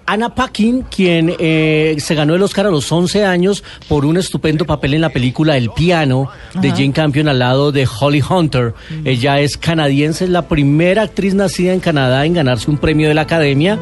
Anna 0.10 0.34
Paquin, 0.34 0.84
quien 0.84 1.36
eh, 1.38 1.98
se 2.00 2.16
ganó 2.16 2.34
el 2.34 2.42
Oscar 2.42 2.66
a 2.66 2.72
los 2.72 2.90
11 2.90 3.26
años 3.26 3.62
por 3.90 4.06
un 4.06 4.16
estupendo 4.16 4.64
papel 4.64 4.94
en 4.94 5.02
la 5.02 5.10
película 5.10 5.58
El 5.58 5.70
piano 5.72 6.30
de 6.62 6.70
Jane 6.72 6.94
Campion 6.94 7.28
al 7.28 7.40
lado 7.40 7.74
de 7.74 7.86
Holly 8.00 8.24
Hunter. 8.28 8.74
Ella 9.04 9.42
es 9.42 9.58
canadiense, 9.58 10.24
es 10.24 10.30
la 10.30 10.48
primera 10.48 11.02
actriz 11.02 11.34
nacida 11.34 11.74
en 11.74 11.82
Canadá 11.82 12.26
en 12.26 12.36
ganarse 12.36 12.72
un 12.72 12.78
premio 12.78 13.10
de 13.10 13.16
la 13.16 13.24
Academia. 13.24 13.78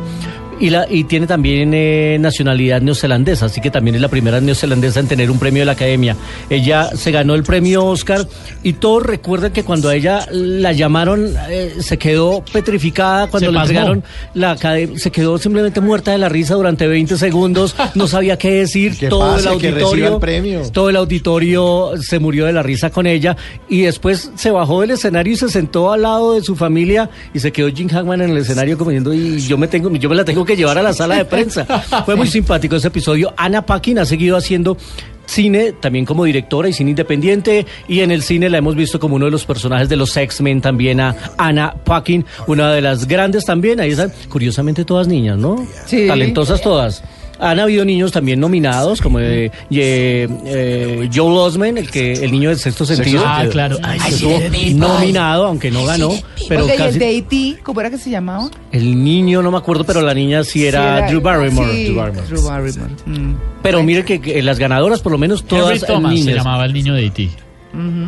Y, 0.60 0.70
la, 0.70 0.88
y 0.90 1.04
tiene 1.04 1.28
también 1.28 1.72
eh, 1.74 2.18
nacionalidad 2.20 2.82
neozelandesa, 2.82 3.48
así 3.48 3.60
que 3.60 3.70
también 3.72 3.96
es 3.96 4.02
la 4.02 4.08
primera 4.08 4.40
neozelandesa 4.40 5.02
en 5.02 5.08
tener 5.08 5.30
un 5.30 5.38
premio 5.38 5.62
de 5.62 5.66
la 5.66 5.74
Academia. 5.74 6.16
Ella 6.50 6.90
se 6.96 7.12
ganó 7.12 7.36
el 7.36 7.44
premio 7.44 7.84
Oscar 7.86 8.26
y 8.64 8.74
todos 8.74 9.04
recuerdan 9.04 9.52
que 9.52 9.64
cuando 9.64 9.90
a 9.90 9.96
ella 9.96 10.26
la 10.32 10.72
llamaron 10.72 11.34
eh, 11.50 11.74
se 11.80 11.98
quedó 11.98 12.44
petrificada, 12.54 13.28
cuando 13.28 13.48
Se 13.48 13.52
le 13.52 13.58
pasmó. 13.60 13.70
entregaron 13.70 14.04
la 14.34 14.52
academia, 14.52 14.98
se 14.98 15.12
quedó 15.12 15.38
simplemente 15.38 15.82
muerta 15.82 16.12
de 16.12 16.20
la 16.20 16.30
risa 16.30 16.56
durante 16.56 16.88
20 16.88 17.18
segundos, 17.18 17.76
no 17.94 18.08
sabía 18.08 18.38
qué 18.38 18.52
decir, 18.52 18.98
Que 18.98 19.10
todo 19.10 19.34
pase, 19.34 19.50
el 19.50 19.54
auditorio, 19.56 20.14
el 20.14 20.20
premio. 20.22 20.62
todo 20.72 20.90
el 20.90 20.96
auditorio 20.96 21.92
se 22.02 22.20
murió 22.20 22.46
de 22.46 22.54
la 22.54 22.64
risa 22.64 22.90
con 22.92 23.08
ella 23.08 23.36
y 23.68 23.82
después 23.82 24.32
se 24.36 24.52
bajó 24.52 24.82
del 24.82 24.92
escenario 24.92 25.34
y 25.34 25.36
se 25.36 25.50
sentó 25.50 25.92
al 25.92 26.04
lado 26.04 26.34
de 26.34 26.42
su 26.44 26.56
familia 26.56 27.10
y 27.34 27.40
se 27.40 27.52
quedó 27.52 27.68
Jim 27.70 27.90
Hackman 27.90 28.22
en 28.22 28.30
el 28.30 28.38
escenario 28.38 28.78
como 28.78 28.92
diciendo 28.92 29.14
y 29.14 29.40
yo 29.42 29.58
me 29.58 29.68
tengo 29.68 29.94
yo 29.96 30.08
me 30.10 30.16
la 30.16 30.24
tengo 30.24 30.45
que 30.46 30.56
llevar 30.56 30.78
a 30.78 30.84
la 30.84 30.94
sala 30.94 31.16
de 31.16 31.26
prensa. 31.26 31.66
Fue 32.06 32.16
muy 32.16 32.28
simpático 32.28 32.76
ese 32.76 32.88
episodio. 32.88 33.34
Ana 33.38 33.66
Paquin 33.66 34.00
ha 34.00 34.06
seguido 34.06 34.38
haciendo 34.38 34.78
cine 35.26 35.74
también 35.74 36.06
como 36.06 36.24
directora 36.24 36.70
y 36.70 36.74
cine 36.74 36.92
independiente 36.92 37.66
y 37.88 38.02
en 38.02 38.12
el 38.12 38.22
cine 38.22 38.50
la 38.50 38.60
hemos 38.60 38.76
visto 38.76 39.00
como 39.00 39.16
uno 39.16 39.26
de 39.26 39.32
los 39.32 39.46
personajes 39.46 39.90
de 39.90 39.96
los 39.96 40.16
X-Men 40.16 40.62
también 40.62 41.00
a 41.00 41.16
Ana 41.38 41.74
Paquin, 41.84 42.26
una 42.48 42.72
de 42.72 42.82
las 42.82 43.08
grandes 43.08 43.44
también, 43.46 43.80
ahí 43.80 43.92
están 43.92 44.12
curiosamente 44.30 44.86
todas 44.86 45.08
niñas, 45.08 45.38
¿no? 45.38 45.66
Sí. 45.88 46.08
Talentosas 46.08 46.62
todas. 46.62 47.04
Han 47.40 47.60
habido 47.60 47.84
niños 47.86 48.12
también 48.12 48.40
nominados, 48.40 49.02
como 49.02 49.20
eh, 49.20 49.52
eh, 49.72 50.28
eh, 50.46 51.10
Joel 51.14 51.38
Osment, 51.38 51.78
el 51.78 51.90
que 51.92 52.14
el 52.14 52.32
niño 52.32 52.50
del 52.50 52.58
sexto 52.60 52.86
sentido. 52.86 53.24
Ah, 53.26 53.46
claro. 53.52 53.78
Ay, 53.84 54.00
que 54.00 54.12
sí. 54.12 54.28
estuvo 54.32 54.88
nominado, 54.88 55.46
aunque 55.46 55.70
no 55.72 55.86
ganó, 55.86 56.12
pero 56.48 56.66
Oiga, 56.66 56.86
y 56.86 56.88
el 56.90 57.00
de 57.00 57.18
E.T., 57.18 57.58
¿cómo 57.64 57.82
era 57.82 57.90
que 57.90 57.98
se 57.98 58.10
llamaba? 58.10 58.50
el 58.72 59.04
niño 59.04 59.42
no 59.42 59.52
me 59.52 59.58
acuerdo, 59.58 59.84
pero 59.84 60.02
la 60.02 60.14
niña 60.14 60.44
sí 60.44 60.66
era, 60.66 61.06
Sí, 61.08 61.12
Drew 61.12 61.22
Barrymore. 61.22 61.72
sí, 61.72 61.84
Drew 61.86 61.96
Barrymore. 61.96 62.28
Drew 62.28 62.42
Barrymore. 62.44 62.92
Mm. 63.06 63.34
Pero 63.62 63.84
mire 63.84 64.06
que, 64.06 64.20
que 64.22 64.42
las 64.42 64.60
ganadoras, 64.60 65.02
por 65.02 65.12
lo 65.12 65.18
menos 65.18 65.42
Henry 65.42 65.50
todas 65.80 65.80
se 65.80 65.98
niñas. 66.00 66.36
llamaba 66.36 66.66
el 66.66 66.74
niño 66.74 66.94
de 66.94 67.06
E.T. 67.06 67.30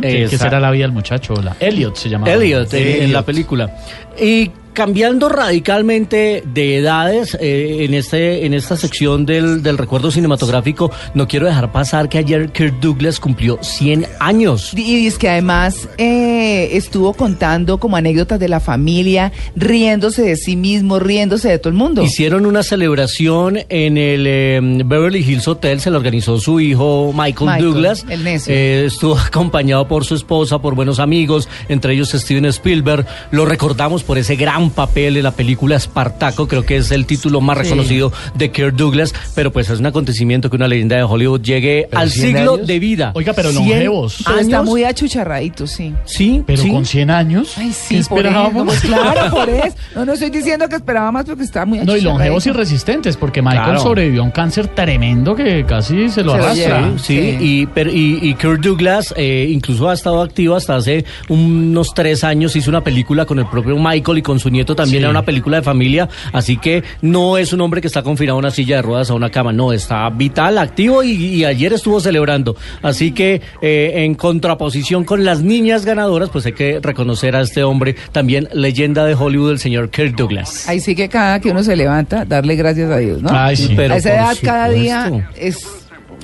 Que, 0.02 0.08
que 0.08 0.24
Exacto. 0.24 0.46
será 0.46 0.60
la 0.62 0.72
vida 0.72 0.84
del 0.84 0.94
muchacho. 0.94 1.34
La 1.42 1.58
Elliot 1.60 1.96
se 1.98 2.08
llamaba. 2.10 2.32
Elliot 2.34 2.74
eh, 2.74 3.04
en 3.04 3.12
la 3.12 3.26
película. 3.26 3.76
Y 4.22 4.50
cambiando 4.78 5.28
radicalmente 5.28 6.44
de 6.46 6.78
edades 6.78 7.36
eh, 7.42 7.84
en 7.84 7.96
este 7.96 8.46
en 8.46 8.54
esta 8.54 8.78
sección 8.78 9.26
del, 9.26 9.64
del 9.64 9.76
recuerdo 9.76 10.12
cinematográfico, 10.12 10.92
no 11.16 11.28
quiero 11.28 11.48
dejar 11.48 11.72
pasar 11.72 12.10
que 12.10 12.20
ayer 12.20 12.52
Kirk 12.52 12.80
Douglas 12.80 13.20
cumplió 13.20 13.58
100 13.60 14.06
años. 14.20 14.76
Y 14.76 15.08
es 15.08 15.18
que 15.18 15.30
además 15.30 15.90
eh, 15.98 16.70
estuvo 16.74 17.16
contando 17.16 17.80
como 17.80 17.98
anécdotas 17.98 18.40
de 18.40 18.50
la 18.50 18.60
familia, 18.60 19.32
riéndose 19.56 20.22
de 20.22 20.36
sí 20.36 20.56
mismo, 20.56 21.00
riéndose 21.00 21.50
de 21.50 21.58
todo 21.58 21.70
el 21.70 21.76
mundo. 21.76 22.04
Hicieron 22.04 22.46
una 22.46 22.62
celebración 22.62 23.58
en 23.70 23.98
el 23.98 24.28
eh, 24.28 24.60
Beverly 24.62 25.28
Hills 25.28 25.48
Hotel, 25.48 25.82
se 25.82 25.90
la 25.90 25.98
organizó 25.98 26.40
su 26.40 26.60
hijo 26.60 27.12
Michael, 27.16 27.50
Michael, 27.50 27.64
Douglas. 27.64 28.06
el 28.10 28.24
necio. 28.24 28.54
Eh, 28.54 28.86
estuvo 28.86 29.18
acompañado 29.28 29.88
por 29.88 30.06
su 30.06 30.14
esposa, 30.14 30.60
por 30.60 30.76
buenos 30.76 31.00
amigos, 31.00 31.50
entre 31.68 31.94
ellos 31.94 32.10
Steven 32.10 32.46
Spielberg. 32.46 33.08
Lo 33.32 33.44
recordamos 33.46 34.04
por 34.04 34.20
ese 34.20 34.36
gran 34.36 34.67
papel 34.70 35.18
en 35.18 35.24
la 35.24 35.32
película 35.32 35.76
Espartaco, 35.76 36.48
creo 36.48 36.64
que 36.66 36.78
es 36.78 36.92
el 36.92 37.06
título 37.06 37.42
más 37.42 37.58
Sí. 37.58 37.64
reconocido 37.64 38.12
de 38.36 38.52
Kirk 38.52 38.76
Douglas, 38.76 39.14
pero 39.36 39.52
pues 39.52 39.70
es 39.70 39.80
un 39.80 39.86
acontecimiento 39.86 40.50
que 40.50 40.56
una 40.56 40.68
leyenda 40.68 40.96
de 40.98 41.04
Hollywood 41.04 41.42
llegue 41.42 41.88
¿Pero 41.90 42.02
al 42.02 42.10
100 42.12 42.26
siglo 42.36 42.54
años? 42.56 42.68
de 42.68 42.80
vida. 42.80 43.12
Oiga, 43.16 43.34
pero 43.34 43.50
100 43.52 43.64
longevos. 43.70 44.18
Pero 44.26 44.40
está 44.40 44.62
muy 44.64 44.84
achucharradito, 44.84 45.66
sí. 45.68 45.94
Sí, 46.06 46.44
Pero 46.46 46.62
sí. 46.64 46.72
con 46.72 46.86
100 46.86 47.10
años. 47.12 47.54
Ay, 47.58 47.72
sí, 47.74 47.96
¿Qué 47.98 48.04
por 48.10 48.20
eso, 48.20 48.28
esperábamos? 48.30 48.66
pues 48.66 48.80
claro, 48.82 49.32
por 49.36 49.50
eso. 49.50 49.76
No, 49.96 50.06
no 50.06 50.14
estoy 50.14 50.30
diciendo 50.30 50.68
que 50.70 50.76
esperaba 50.76 51.12
más 51.12 51.26
porque 51.26 51.44
está 51.44 51.66
muy 51.66 51.80
No, 51.80 51.96
y 51.96 52.02
longevos 52.02 52.46
y 52.46 52.50
achucharradito. 52.50 52.60
resistentes, 52.60 53.18
porque 53.18 53.42
Michael 53.42 53.64
Claro. 53.64 53.80
sobrevivió 53.82 54.22
a 54.22 54.26
un 54.26 54.32
cáncer 54.32 54.68
tremendo 54.68 55.36
que 55.36 55.66
casi 55.66 56.10
se 56.10 56.24
lo 56.24 56.34
Se 56.34 56.38
arrastra. 56.40 56.92
Sí, 56.98 57.18
Sí. 57.18 57.38
Y, 57.40 57.66
pero, 57.68 57.90
y, 57.92 58.20
y 58.22 58.34
Kirk 58.36 58.60
Douglas 58.62 59.14
eh, 59.18 59.48
incluso 59.50 59.90
ha 59.90 59.94
estado 59.94 60.22
activo 60.22 60.56
hasta 60.56 60.76
hace 60.76 61.06
unos 61.30 61.94
tres 61.94 62.24
años. 62.24 62.56
Hizo 62.56 62.70
una 62.70 62.82
película 62.84 63.26
con 63.26 63.40
el 63.40 63.48
propio 63.48 63.78
Michael 63.78 64.18
y 64.20 64.22
con 64.22 64.40
su 64.40 64.47
nieto 64.50 64.76
también. 64.76 65.00
Sí. 65.00 65.04
Era 65.04 65.10
una 65.10 65.24
película 65.24 65.58
de 65.58 65.64
familia. 65.64 66.10
Así 66.34 66.58
que 66.58 66.84
no 67.02 67.38
es 67.38 67.54
un 67.54 67.62
hombre 67.62 67.82
que 67.82 67.88
está 67.88 68.04
confinado 68.04 68.36
a 68.38 68.40
una 68.40 68.52
silla 68.52 68.78
de 68.78 68.82
ruedas 68.82 69.10
o 69.10 69.14
a 69.14 69.16
una 69.16 69.30
cama. 69.30 69.52
No, 69.54 69.74
está 69.74 70.10
vital, 70.10 70.58
activo 70.58 71.04
y, 71.04 71.12
y 71.12 71.46
ayer 71.46 71.74
estuvo 71.74 72.00
celebrando. 72.00 72.56
Así 72.82 73.12
que 73.12 73.42
eh, 73.62 73.92
en 73.96 74.16
contraposición 74.16 75.04
con 75.04 75.24
las 75.26 75.42
niñas 75.42 75.86
ganadoras, 75.86 76.30
pues 76.30 76.46
hay 76.46 76.54
que 76.54 76.80
reconocer 76.82 77.36
a 77.36 77.42
este 77.42 77.64
hombre 77.64 77.96
también 78.12 78.48
leyenda 78.54 79.06
de 79.06 79.14
Hollywood, 79.16 79.52
el 79.52 79.60
señor 79.60 79.90
Kirk 79.90 80.16
Douglas. 80.16 80.68
Ahí 80.68 80.80
sí 80.80 80.96
que 80.96 81.10
cada 81.10 81.40
que 81.40 81.52
uno 81.52 81.64
se 81.64 81.76
levanta, 81.76 82.26
darle 82.26 82.56
gracias 82.56 82.90
a 82.92 82.98
Dios, 82.98 83.22
¿no? 83.22 83.30
Ay, 83.32 83.56
sí. 83.56 83.74
Pero 83.76 83.94
a 83.94 83.98
esa 83.98 84.14
edad 84.14 84.38
cada 84.44 84.70
día 84.70 85.30
es 85.36 85.66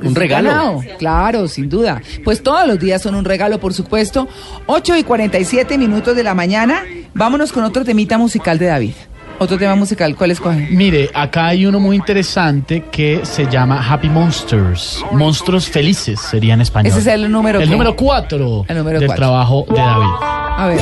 Un 0.03 0.15
regalo. 0.15 0.49
ganado. 0.49 0.81
Claro, 0.99 1.47
sin 1.47 1.69
duda. 1.69 2.01
Pues 2.23 2.41
todos 2.43 2.67
los 2.67 2.79
días 2.79 3.01
son 3.01 3.15
un 3.15 3.25
regalo, 3.25 3.59
por 3.59 3.73
supuesto. 3.73 4.27
8 4.67 4.97
y 4.97 5.03
47 5.03 5.77
minutos 5.77 6.15
de 6.15 6.23
la 6.23 6.33
mañana. 6.33 6.83
Vámonos 7.13 7.51
con 7.51 7.63
otro 7.63 7.83
temita 7.85 8.17
musical 8.17 8.57
de 8.57 8.65
David. 8.67 8.93
Otro 9.39 9.57
tema 9.57 9.75
musical, 9.75 10.15
¿cuál 10.15 10.31
escoge? 10.31 10.67
Mire, 10.71 11.09
acá 11.13 11.47
hay 11.47 11.65
uno 11.65 11.79
muy 11.79 11.95
interesante 11.95 12.85
que 12.91 13.21
se 13.23 13.47
llama 13.49 13.83
Happy 13.87 14.07
Monsters. 14.07 15.03
Monstruos 15.11 15.67
felices 15.69 16.19
sería 16.19 16.53
en 16.53 16.61
español. 16.61 16.91
Ese 16.91 16.99
es 16.99 17.07
el 17.07 17.31
número 17.31 17.59
El 17.59 17.65
¿qué? 17.65 17.71
número 17.71 17.95
4 17.95 18.65
El 18.67 18.77
número 18.77 18.99
del 18.99 19.07
cuatro. 19.07 19.25
trabajo 19.25 19.65
de 19.69 19.75
David. 19.75 20.07
A 20.21 20.67
ver. 20.67 20.79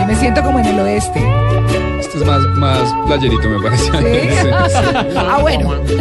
Yo 0.00 0.06
me 0.06 0.14
siento 0.16 0.42
como 0.42 0.58
en 0.58 0.66
el 0.66 0.80
oeste. 0.80 1.22
Este 2.00 2.18
es 2.18 2.26
más, 2.26 2.40
más 2.56 2.94
playerito, 3.06 3.48
me 3.48 3.60
parece. 3.62 3.84
¿Sí? 3.84 3.90
sí, 3.92 4.50
ah, 5.16 5.38
bueno. 5.40 5.72
sí, 5.86 5.94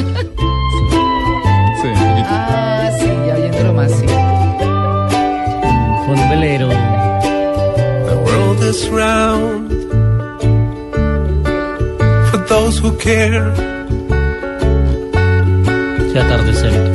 un. 1.88 2.24
Ah, 2.27 2.89
sí, 2.98 3.06
ya 3.27 3.36
oyéndolo 3.36 3.74
más, 3.74 3.92
sí. 3.92 4.06
Con 6.08 6.30
velero. 6.30 6.70
The 8.66 8.72
world 8.72 8.76
is 8.76 8.90
round 8.90 9.70
for 12.32 12.38
those 12.48 12.80
who 12.80 12.92
care. 12.98 13.54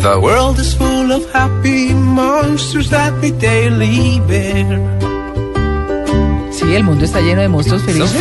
The 0.03 0.19
world 0.21 0.59
is 0.59 0.75
full 0.75 1.13
of 1.13 1.31
happy 1.33 1.95
monsters 1.95 2.91
that 2.91 3.13
we 3.23 3.31
daily 3.31 4.21
bear. 4.27 4.81
Sí, 6.51 6.75
el 6.75 6.83
mundo 6.85 7.05
está 7.05 7.21
lleno 7.21 7.41
de 7.43 7.49
monstruos 7.49 7.83
felices. 7.83 8.21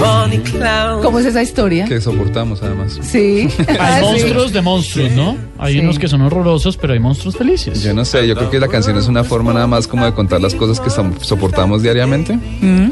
¿Cómo 1.01 1.17
es 1.19 1.25
esa 1.25 1.41
historia? 1.41 1.85
Que 1.85 1.99
soportamos, 2.01 2.61
además. 2.61 2.99
Sí. 3.01 3.49
Hay 3.67 3.77
Ah, 3.79 3.97
sí. 3.99 4.05
monstruos 4.05 4.53
de 4.53 4.61
monstruos, 4.61 5.11
¿no? 5.13 5.37
Hay 5.57 5.73
Sí. 5.73 5.79
unos 5.79 5.97
que 5.97 6.07
son 6.07 6.21
horrorosos, 6.21 6.77
pero 6.77 6.93
hay 6.93 6.99
monstruos 6.99 7.35
felices. 7.35 7.81
Yo 7.81 7.93
no 7.95 8.05
sé, 8.05 8.27
yo 8.27 8.35
creo 8.35 8.49
que 8.51 8.59
la 8.59 8.67
canción 8.67 8.95
es 8.97 9.07
una 9.07 9.23
forma 9.23 9.53
nada 9.53 9.65
más 9.67 9.87
como 9.87 10.05
de 10.05 10.13
contar 10.13 10.39
las 10.39 10.53
cosas 10.53 10.79
que 10.79 10.89
soportamos 11.25 11.81
diariamente. 11.81 12.35
Mm. 12.61 12.91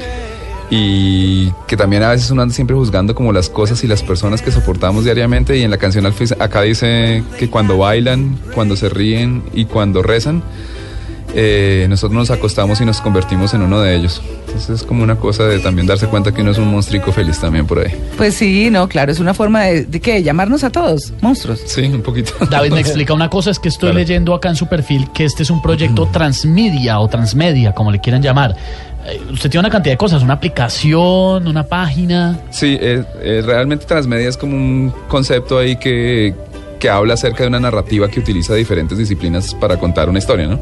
Y 0.69 1.51
que 1.67 1.77
también 1.77 2.03
a 2.03 2.09
veces 2.09 2.29
uno 2.29 2.41
anda 2.41 2.53
siempre 2.53 2.75
juzgando 2.75 3.15
como 3.15 3.31
las 3.31 3.49
cosas 3.49 3.83
y 3.83 3.87
las 3.87 4.03
personas 4.03 4.41
que 4.41 4.51
soportamos 4.51 5.05
diariamente. 5.05 5.57
Y 5.57 5.63
en 5.63 5.71
la 5.71 5.77
canción 5.77 6.05
acá 6.05 6.61
dice 6.61 7.23
que 7.39 7.49
cuando 7.49 7.77
bailan, 7.77 8.37
cuando 8.53 8.75
se 8.75 8.89
ríen 8.89 9.43
y 9.53 9.63
cuando 9.65 10.03
rezan, 10.03 10.43
eh, 11.35 11.85
nosotros 11.89 12.17
nos 12.17 12.31
acostamos 12.31 12.81
y 12.81 12.85
nos 12.85 12.99
convertimos 12.99 13.53
en 13.53 13.61
uno 13.61 13.79
de 13.79 13.95
ellos. 13.95 14.21
Entonces 14.47 14.69
es 14.81 14.83
como 14.83 15.03
una 15.03 15.15
cosa 15.17 15.43
de 15.43 15.59
también 15.59 15.85
darse 15.87 16.07
cuenta 16.07 16.33
que 16.33 16.41
uno 16.41 16.51
es 16.51 16.57
un 16.57 16.67
monstruico 16.69 17.11
feliz 17.11 17.39
también 17.39 17.65
por 17.67 17.79
ahí. 17.79 17.93
Pues 18.17 18.33
sí, 18.35 18.69
no, 18.71 18.87
claro, 18.89 19.11
es 19.11 19.19
una 19.19 19.33
forma 19.33 19.63
de, 19.63 19.85
de 19.85 19.99
qué, 20.01 20.23
llamarnos 20.23 20.63
a 20.63 20.69
todos, 20.69 21.13
monstruos. 21.21 21.61
Sí, 21.65 21.81
un 21.83 22.01
poquito. 22.01 22.31
David 22.49 22.71
me 22.73 22.79
explica 22.79 23.13
una 23.13 23.29
cosa, 23.29 23.51
es 23.51 23.59
que 23.59 23.69
estoy 23.69 23.87
Claro. 23.89 23.99
leyendo 23.99 24.33
acá 24.33 24.49
en 24.49 24.55
su 24.55 24.67
perfil 24.67 25.07
que 25.13 25.25
este 25.25 25.43
es 25.43 25.49
un 25.49 25.61
proyecto 25.61 26.07
transmedia 26.11 26.99
o 26.99 27.07
transmedia, 27.07 27.73
como 27.73 27.91
le 27.91 27.99
quieran 27.99 28.21
llamar. 28.21 28.55
Eh, 29.07 29.21
Usted 29.31 29.49
tiene 29.49 29.61
una 29.61 29.69
cantidad 29.69 29.93
de 29.93 29.97
cosas, 29.97 30.21
una 30.21 30.33
aplicación, 30.33 31.47
una 31.47 31.63
página. 31.63 32.39
Sí, 32.49 32.77
eh, 32.79 33.03
eh, 33.21 33.41
realmente 33.45 33.85
Transmedia 33.85 34.27
es 34.27 34.37
como 34.37 34.55
un 34.55 34.93
concepto 35.07 35.57
ahí 35.57 35.77
que, 35.77 36.35
que 36.79 36.89
habla 36.89 37.15
acerca 37.15 37.43
de 37.43 37.49
una 37.49 37.59
narrativa 37.59 38.07
que 38.07 38.19
utiliza 38.19 38.53
diferentes 38.53 38.97
disciplinas 38.97 39.53
para 39.55 39.77
contar 39.77 40.09
una 40.09 40.19
historia, 40.19 40.47
¿no? 40.47 40.59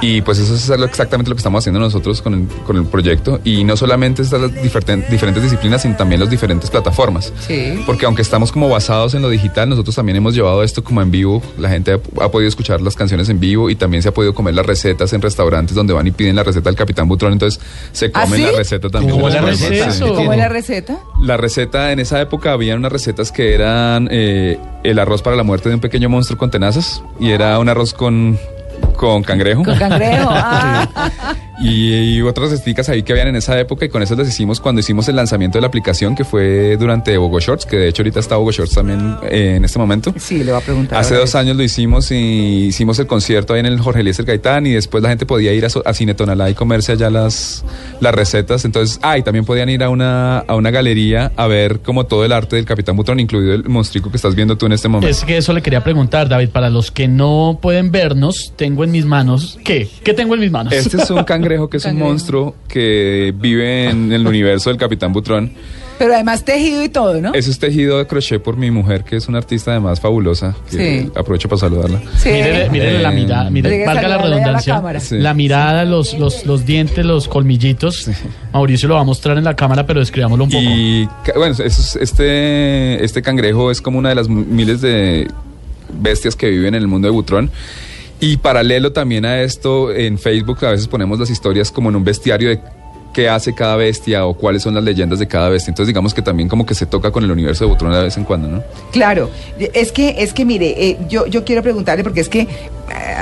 Y 0.00 0.20
pues 0.22 0.38
eso 0.38 0.54
es 0.54 0.70
exactamente 0.70 1.28
lo 1.30 1.36
que 1.36 1.40
estamos 1.40 1.62
haciendo 1.62 1.80
nosotros 1.80 2.22
con 2.22 2.34
el, 2.34 2.46
con 2.64 2.76
el 2.76 2.84
proyecto. 2.86 3.40
Y 3.44 3.64
no 3.64 3.76
solamente 3.76 4.22
están 4.22 4.42
las 4.42 4.52
diferenten- 4.52 5.08
diferentes 5.08 5.42
disciplinas, 5.42 5.82
sino 5.82 5.96
también 5.96 6.20
las 6.20 6.30
diferentes 6.30 6.70
plataformas. 6.70 7.32
Sí. 7.46 7.82
Porque 7.86 8.06
aunque 8.06 8.22
estamos 8.22 8.52
como 8.52 8.68
basados 8.68 9.14
en 9.14 9.22
lo 9.22 9.28
digital, 9.28 9.68
nosotros 9.68 9.94
también 9.96 10.16
hemos 10.16 10.34
llevado 10.34 10.62
esto 10.62 10.82
como 10.84 11.02
en 11.02 11.10
vivo. 11.10 11.42
La 11.58 11.68
gente 11.68 11.92
ha, 11.92 12.24
ha 12.24 12.30
podido 12.30 12.48
escuchar 12.48 12.80
las 12.80 12.94
canciones 12.96 13.28
en 13.28 13.40
vivo 13.40 13.70
y 13.70 13.74
también 13.76 14.02
se 14.02 14.08
ha 14.10 14.14
podido 14.14 14.34
comer 14.34 14.54
las 14.54 14.66
recetas 14.66 15.12
en 15.12 15.22
restaurantes 15.22 15.74
donde 15.74 15.92
van 15.92 16.06
y 16.06 16.10
piden 16.10 16.36
la 16.36 16.42
receta 16.42 16.68
del 16.70 16.76
Capitán 16.76 17.08
Butrón. 17.08 17.32
Entonces 17.32 17.60
se 17.92 18.06
¿Ah, 18.14 18.22
comen 18.22 18.40
sí? 18.40 18.46
la 18.46 18.52
receta 18.52 18.88
también. 18.88 19.12
¿Cómo 19.14 19.28
la 19.28 19.40
receta? 19.40 19.90
sí. 19.90 20.00
¿Cómo 20.00 20.32
es 20.32 20.38
la 20.38 20.48
receta? 20.48 20.98
La 21.20 21.36
receta, 21.36 21.92
en 21.92 22.00
esa 22.00 22.20
época 22.20 22.52
había 22.52 22.74
unas 22.76 22.92
recetas 22.92 23.32
que 23.32 23.54
eran 23.54 24.08
eh, 24.10 24.58
el 24.82 24.98
arroz 24.98 25.22
para 25.24 25.34
la 25.34 25.42
muerte 25.42 25.68
de 25.68 25.74
un 25.74 25.80
pequeño 25.80 26.08
monstruo 26.08 26.38
con 26.38 26.52
tenazas 26.52 27.02
y 27.18 27.32
era 27.32 27.58
un 27.58 27.68
arroz 27.68 27.92
con 27.92 28.38
Con 28.96 29.22
cangrejo. 29.22 29.62
Con 29.64 29.78
cangrejo. 29.78 30.28
ah. 30.32 31.34
Y, 31.60 32.16
y 32.16 32.22
otras 32.22 32.50
stickers 32.50 32.88
ahí 32.88 33.02
que 33.02 33.12
habían 33.12 33.28
en 33.28 33.36
esa 33.36 33.58
época 33.58 33.84
y 33.84 33.88
con 33.88 34.02
esas 34.02 34.18
las 34.18 34.28
hicimos 34.28 34.60
cuando 34.60 34.80
hicimos 34.80 35.08
el 35.08 35.16
lanzamiento 35.16 35.58
de 35.58 35.62
la 35.62 35.68
aplicación 35.68 36.14
que 36.14 36.24
fue 36.24 36.76
durante 36.76 37.16
Bogo 37.16 37.38
Shorts, 37.38 37.64
que 37.64 37.76
de 37.76 37.88
hecho 37.88 38.02
ahorita 38.02 38.20
está 38.20 38.36
Bogo 38.36 38.50
Shorts 38.50 38.74
también 38.74 39.16
eh, 39.30 39.54
en 39.56 39.64
este 39.64 39.78
momento. 39.78 40.12
Sí, 40.18 40.42
le 40.42 40.52
voy 40.52 40.60
a 40.60 40.64
preguntar. 40.64 40.98
Hace 40.98 41.14
dos 41.14 41.34
años 41.34 41.56
lo 41.56 41.62
hicimos 41.62 42.10
y 42.10 42.66
hicimos 42.66 42.98
el 42.98 43.06
concierto 43.06 43.54
ahí 43.54 43.60
en 43.60 43.66
el 43.66 43.80
Jorge 43.80 44.00
Eliezer 44.00 44.24
Gaitán 44.24 44.66
y 44.66 44.72
después 44.72 45.02
la 45.02 45.10
gente 45.10 45.26
podía 45.26 45.52
ir 45.52 45.64
a, 45.64 45.68
a 45.84 45.94
Cine 45.94 46.14
Tonalá 46.14 46.50
y 46.50 46.54
comerse 46.54 46.92
allá 46.92 47.08
las, 47.08 47.64
las 48.00 48.14
recetas. 48.14 48.64
Entonces, 48.64 48.98
ah, 49.02 49.16
y 49.16 49.22
también 49.22 49.44
podían 49.44 49.68
ir 49.68 49.84
a 49.84 49.90
una, 49.90 50.38
a 50.40 50.56
una 50.56 50.70
galería 50.70 51.32
a 51.36 51.46
ver 51.46 51.80
como 51.80 52.04
todo 52.06 52.24
el 52.24 52.32
arte 52.32 52.56
del 52.56 52.64
Capitán 52.64 52.96
Butrón, 52.96 53.20
incluido 53.20 53.54
el 53.54 53.64
monstruico 53.68 54.10
que 54.10 54.16
estás 54.16 54.34
viendo 54.34 54.56
tú 54.56 54.66
en 54.66 54.72
este 54.72 54.88
momento. 54.88 55.08
Es 55.08 55.24
que 55.24 55.36
eso 55.36 55.52
le 55.52 55.62
quería 55.62 55.82
preguntar, 55.82 56.28
David. 56.28 56.50
Para 56.50 56.68
los 56.68 56.90
que 56.90 57.06
no 57.08 57.58
pueden 57.60 57.90
vernos, 57.90 58.52
tengo 58.64 58.82
en 58.84 58.90
mis 58.92 59.04
manos. 59.04 59.58
¿Qué? 59.62 59.86
¿Qué 60.02 60.14
tengo 60.14 60.32
en 60.34 60.40
mis 60.40 60.50
manos? 60.50 60.72
Este 60.72 60.96
es 60.96 61.10
un 61.10 61.22
cangrejo 61.32 61.68
que 61.68 61.76
es 61.76 61.84
un 61.84 61.98
monstruo 61.98 62.54
que 62.66 63.34
vive 63.36 63.90
en 63.90 64.10
el 64.10 64.26
universo 64.26 64.70
del 64.70 64.78
Capitán 64.78 65.12
Butrón. 65.12 65.52
Pero 65.98 66.12
además 66.14 66.44
tejido 66.44 66.82
y 66.82 66.88
todo, 66.88 67.20
¿no? 67.20 67.34
Eso 67.34 67.50
es 67.50 67.58
tejido 67.58 67.98
de 67.98 68.06
crochet 68.06 68.42
por 68.42 68.56
mi 68.56 68.70
mujer, 68.70 69.04
que 69.04 69.16
es 69.16 69.28
una 69.28 69.38
artista 69.38 69.70
además 69.70 70.00
fabulosa. 70.00 70.56
Que 70.70 71.02
Sí. 71.02 71.10
Aprovecho 71.14 71.48
para 71.48 71.60
saludarla. 71.60 72.00
Sí. 72.16 72.30
Mírele, 72.30 72.70
mírele 72.70 73.02
la 73.02 73.12
Eh, 73.12 73.14
mirada, 73.14 73.50
mire, 73.50 73.86
valga 73.86 74.08
la 74.08 74.18
redundancia. 74.18 74.82
Sí. 75.00 75.18
La 75.18 75.34
mirada, 75.34 75.84
los, 75.84 76.18
los, 76.18 76.46
los 76.46 76.64
dientes, 76.66 77.04
los 77.04 77.28
colmillitos. 77.28 78.08
Mauricio 78.52 78.88
lo 78.88 78.94
va 78.96 79.02
a 79.02 79.04
mostrar 79.04 79.36
en 79.38 79.44
la 79.44 79.54
cámara, 79.54 79.86
pero 79.86 80.00
describámoslo 80.00 80.44
un 80.44 80.50
poco. 80.50 80.62
Y 80.64 81.08
bueno, 81.36 81.52
eso 81.52 81.62
es- 81.62 81.96
este, 82.00 83.04
este 83.04 83.20
cangrejo 83.22 83.70
es 83.70 83.80
como 83.82 83.98
una 83.98 84.08
de 84.08 84.14
las 84.16 84.28
miles 84.28 84.80
de 84.80 85.28
bestias 86.00 86.34
que 86.34 86.48
viven 86.48 86.74
en 86.74 86.80
el 86.82 86.88
mundo 86.88 87.06
de 87.06 87.12
Butrón. 87.12 87.50
Y 88.20 88.36
paralelo 88.38 88.92
también 88.92 89.24
a 89.24 89.42
esto, 89.42 89.92
en 89.92 90.18
Facebook 90.18 90.64
a 90.64 90.70
veces 90.70 90.88
ponemos 90.88 91.18
las 91.18 91.30
historias 91.30 91.70
como 91.70 91.90
en 91.90 91.96
un 91.96 92.04
bestiario 92.04 92.48
de 92.48 92.60
qué 93.14 93.28
hace 93.28 93.54
cada 93.54 93.76
bestia 93.76 94.26
o 94.26 94.34
cuáles 94.34 94.62
son 94.62 94.74
las 94.74 94.84
leyendas 94.84 95.18
de 95.18 95.28
cada 95.28 95.48
bestia. 95.48 95.70
Entonces 95.70 95.88
digamos 95.88 96.12
que 96.12 96.20
también 96.20 96.48
como 96.48 96.66
que 96.66 96.74
se 96.74 96.84
toca 96.84 97.10
con 97.10 97.24
el 97.24 97.30
universo 97.30 97.64
de 97.64 97.70
Butrón 97.70 97.92
de 97.92 98.02
vez 98.02 98.16
en 98.16 98.24
cuando, 98.24 98.48
¿no? 98.48 98.62
Claro, 98.92 99.30
es 99.58 99.92
que, 99.92 100.16
es 100.18 100.34
que 100.34 100.44
mire, 100.44 100.74
eh, 100.76 100.98
yo, 101.08 101.26
yo 101.26 101.44
quiero 101.44 101.62
preguntarle, 101.62 102.02
porque 102.02 102.20
es 102.20 102.28
que, 102.28 102.40
eh, 102.40 102.48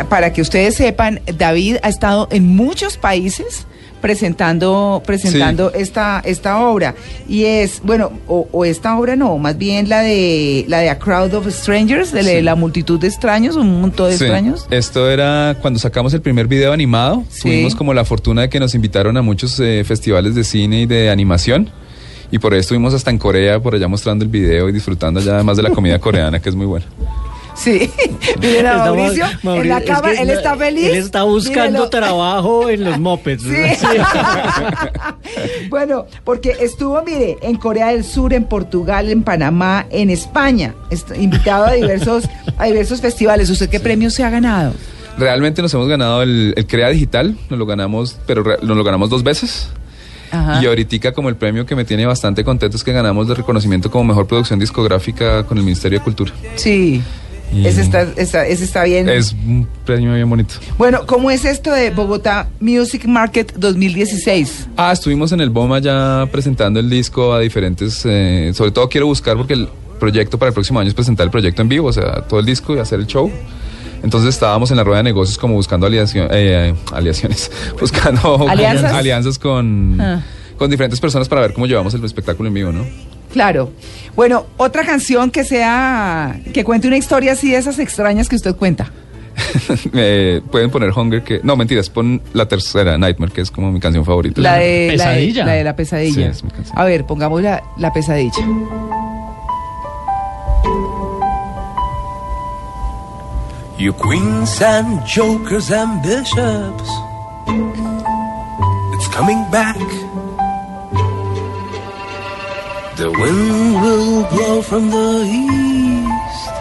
para 0.08 0.32
que 0.32 0.40
ustedes 0.40 0.74
sepan, 0.74 1.20
David 1.36 1.76
ha 1.82 1.88
estado 1.88 2.26
en 2.30 2.46
muchos 2.46 2.96
países 2.96 3.66
presentando 4.02 5.02
presentando 5.06 5.72
esta 5.72 6.20
esta 6.24 6.60
obra 6.60 6.94
y 7.28 7.44
es 7.44 7.80
bueno 7.82 8.12
o, 8.28 8.46
o 8.52 8.64
esta 8.66 8.98
obra 8.98 9.16
no 9.16 9.38
más 9.38 9.56
bien 9.56 9.88
la 9.88 10.00
de 10.02 10.66
la 10.68 10.80
de 10.80 10.90
A 10.90 10.98
Crowd 10.98 11.32
of 11.34 11.46
Strangers 11.48 12.12
de 12.12 12.22
la- 12.22 12.28
Sí. 12.32 12.42
la 12.42 12.54
multitud 12.54 13.00
de 13.00 13.06
extraños 13.06 13.56
un 13.56 13.80
montón 13.80 14.10
de 14.10 14.18
Sí. 14.18 14.24
extraños 14.24 14.66
Esto 14.70 15.08
era 15.10 15.56
cuando 15.62 15.78
sacamos 15.80 16.12
el 16.14 16.20
primer 16.20 16.46
video 16.46 16.72
animado. 16.72 17.24
Tuvimos 17.40 17.74
como 17.74 17.94
la 17.94 18.04
fortuna 18.04 18.42
de 18.42 18.48
que 18.48 18.58
nos 18.60 18.74
invitaron 18.74 19.16
a 19.16 19.22
muchos 19.22 19.58
eh, 19.60 19.84
festivales 19.84 20.34
de 20.34 20.44
cine 20.44 20.82
y 20.82 20.86
de 20.86 21.08
animación. 21.10 21.70
Y 22.30 22.38
por 22.38 22.52
ahí 22.54 22.60
estuvimos 22.60 22.94
hasta 22.94 23.10
en 23.10 23.18
Corea, 23.18 23.60
por 23.60 23.74
allá 23.74 23.86
mostrando 23.88 24.24
el 24.24 24.30
video 24.30 24.68
y 24.68 24.72
disfrutando 24.72 25.20
ya 25.20 25.34
además 25.34 25.56
de 25.58 25.62
la 25.64 25.70
comida 25.70 25.98
coreana, 25.98 26.40
que 26.40 26.48
es 26.48 26.54
muy 26.54 26.66
buena. 26.66 26.86
Sí 27.54 27.90
miren 28.40 28.66
a 28.66 28.70
Está 28.72 28.84
Mauricio 28.84 29.24
en 29.26 29.38
Mauricio- 29.42 29.64
la 29.68 29.78
es 29.78 29.84
cama 29.84 30.10
que 30.12 30.22
él 30.22 30.30
está 30.30 30.56
feliz 30.56 30.86
Él 30.88 30.96
está 30.96 31.22
buscando 31.24 31.88
trabajo 31.90 32.68
en 32.68 32.84
los 32.84 32.98
mopeds. 33.00 33.42
Sí. 33.42 33.50
bueno, 35.70 36.06
porque 36.24 36.56
estuvo, 36.60 37.02
mire, 37.02 37.38
en 37.42 37.56
Corea 37.56 37.88
del 37.88 38.04
Sur, 38.04 38.32
en 38.32 38.44
Portugal, 38.44 39.10
en 39.10 39.22
Panamá, 39.22 39.86
en 39.90 40.10
España, 40.10 40.74
invitado 41.18 41.66
a 41.66 41.72
diversos, 41.72 42.24
a 42.58 42.66
diversos 42.66 43.00
festivales. 43.00 43.50
¿Usted 43.50 43.68
qué 43.68 43.80
premios 43.80 44.14
se 44.14 44.24
ha 44.24 44.30
ganado? 44.30 44.72
Realmente 45.18 45.60
nos 45.62 45.72
hemos 45.74 45.88
ganado 45.88 46.22
el, 46.22 46.54
el 46.56 46.66
Crea 46.66 46.88
Digital, 46.88 47.36
nos 47.50 47.58
lo 47.58 47.66
ganamos, 47.66 48.16
pero 48.26 48.42
re- 48.42 48.58
nos 48.62 48.76
lo 48.76 48.84
ganamos 48.84 49.10
dos 49.10 49.22
veces. 49.22 49.68
Ajá. 50.30 50.62
Y 50.62 50.66
ahorita 50.66 51.12
como 51.12 51.28
el 51.28 51.36
premio 51.36 51.66
que 51.66 51.76
me 51.76 51.84
tiene 51.84 52.06
bastante 52.06 52.42
contento 52.42 52.76
es 52.78 52.82
que 52.84 52.92
ganamos 52.92 53.28
de 53.28 53.34
reconocimiento 53.34 53.90
como 53.90 54.04
mejor 54.04 54.26
producción 54.26 54.58
discográfica 54.58 55.44
con 55.44 55.58
el 55.58 55.64
Ministerio 55.64 55.98
de 55.98 56.04
Cultura. 56.04 56.32
Sí. 56.56 57.02
Y- 57.52 57.66
Ese 57.66 57.82
está, 57.82 58.02
esa- 58.16 58.46
ese 58.46 58.64
está 58.64 58.84
bien. 58.84 59.08
Es 59.08 59.32
un 59.32 59.66
premio 59.84 60.14
bien 60.14 60.28
bonito. 60.30 60.54
Bueno, 60.78 61.00
¿cómo 61.06 61.30
es 61.30 61.44
esto 61.44 61.70
de 61.72 61.90
Bogotá 61.90 62.48
Music 62.60 63.04
Market 63.06 63.52
2016? 63.56 64.68
Ah, 64.76 64.92
estuvimos 64.92 65.32
en 65.32 65.40
el 65.40 65.50
BOMA 65.50 65.78
ya 65.80 66.26
presentando 66.32 66.80
el 66.80 66.88
disco 66.88 67.32
a 67.34 67.40
diferentes, 67.40 68.02
eh, 68.04 68.52
sobre 68.54 68.70
todo 68.70 68.88
quiero 68.88 69.06
buscar 69.06 69.36
porque 69.36 69.52
el 69.54 69.68
proyecto 70.00 70.38
para 70.38 70.48
el 70.48 70.54
próximo 70.54 70.80
año 70.80 70.88
es 70.88 70.94
presentar 70.94 71.24
el 71.24 71.30
proyecto 71.30 71.62
en 71.62 71.68
vivo, 71.68 71.88
o 71.88 71.92
sea, 71.92 72.22
todo 72.22 72.40
el 72.40 72.46
disco 72.46 72.74
y 72.74 72.78
hacer 72.78 72.98
el 73.00 73.06
show. 73.06 73.30
Entonces 74.02 74.30
estábamos 74.34 74.70
en 74.72 74.76
la 74.78 74.84
rueda 74.84 74.98
de 74.98 75.04
negocios 75.04 75.38
como 75.38 75.54
buscando 75.54 75.86
aliacio- 75.86 76.26
eh, 76.30 76.74
aliaciones, 76.92 77.50
buscando 77.80 78.48
¿Alianzas? 78.48 78.92
alianzas 78.94 79.38
con, 79.38 80.00
Ah. 80.00 80.22
con 80.58 80.70
diferentes 80.70 80.98
personas 80.98 81.28
para 81.28 81.42
ver 81.42 81.52
cómo 81.52 81.66
llevamos 81.66 81.94
el 81.94 82.04
espectáculo 82.04 82.48
en 82.48 82.54
vivo, 82.54 82.72
¿no? 82.72 82.84
Claro. 83.32 83.72
Bueno, 84.14 84.46
otra 84.56 84.84
canción 84.84 85.30
que 85.30 85.44
sea, 85.44 86.38
que 86.52 86.64
cuente 86.64 86.86
una 86.86 86.96
historia 86.96 87.32
así 87.32 87.50
de 87.50 87.56
esas 87.56 87.78
extrañas 87.78 88.28
que 88.28 88.36
usted 88.36 88.54
cuenta. 88.56 88.90
Eh, 89.94 90.40
pueden 90.50 90.70
poner 90.70 90.90
Hunger, 90.90 91.22
que 91.22 91.40
no, 91.42 91.56
mentiras, 91.56 91.88
pon 91.88 92.20
la 92.32 92.46
tercera, 92.46 92.98
Nightmare, 92.98 93.32
que 93.32 93.40
es 93.40 93.50
como 93.50 93.72
mi 93.72 93.80
canción 93.80 94.04
favorita. 94.04 94.40
La 94.40 94.56
de 94.56 94.88
Pesadilla. 94.92 95.44
La 95.44 95.52
de 95.52 95.56
la, 95.56 95.58
de 95.58 95.64
la 95.64 95.76
pesadilla. 95.76 96.14
Sí, 96.14 96.22
es 96.22 96.44
mi 96.44 96.50
canción. 96.50 96.78
A 96.78 96.84
ver, 96.84 97.04
pongamos 97.04 97.42
la, 97.42 97.62
la 97.78 97.92
pesadilla. 97.92 98.44
You 103.78 103.92
queens 103.94 104.62
and 104.62 105.00
jokers 105.06 105.72
and 105.72 106.02
bishops. 106.02 106.90
It's 108.94 109.08
coming 109.08 109.44
back. 109.50 109.76
The 112.94 113.10
wind 113.10 113.74
will 113.82 114.28
blow 114.28 114.60
from 114.60 114.90
the 114.90 115.24
east. 115.24 116.54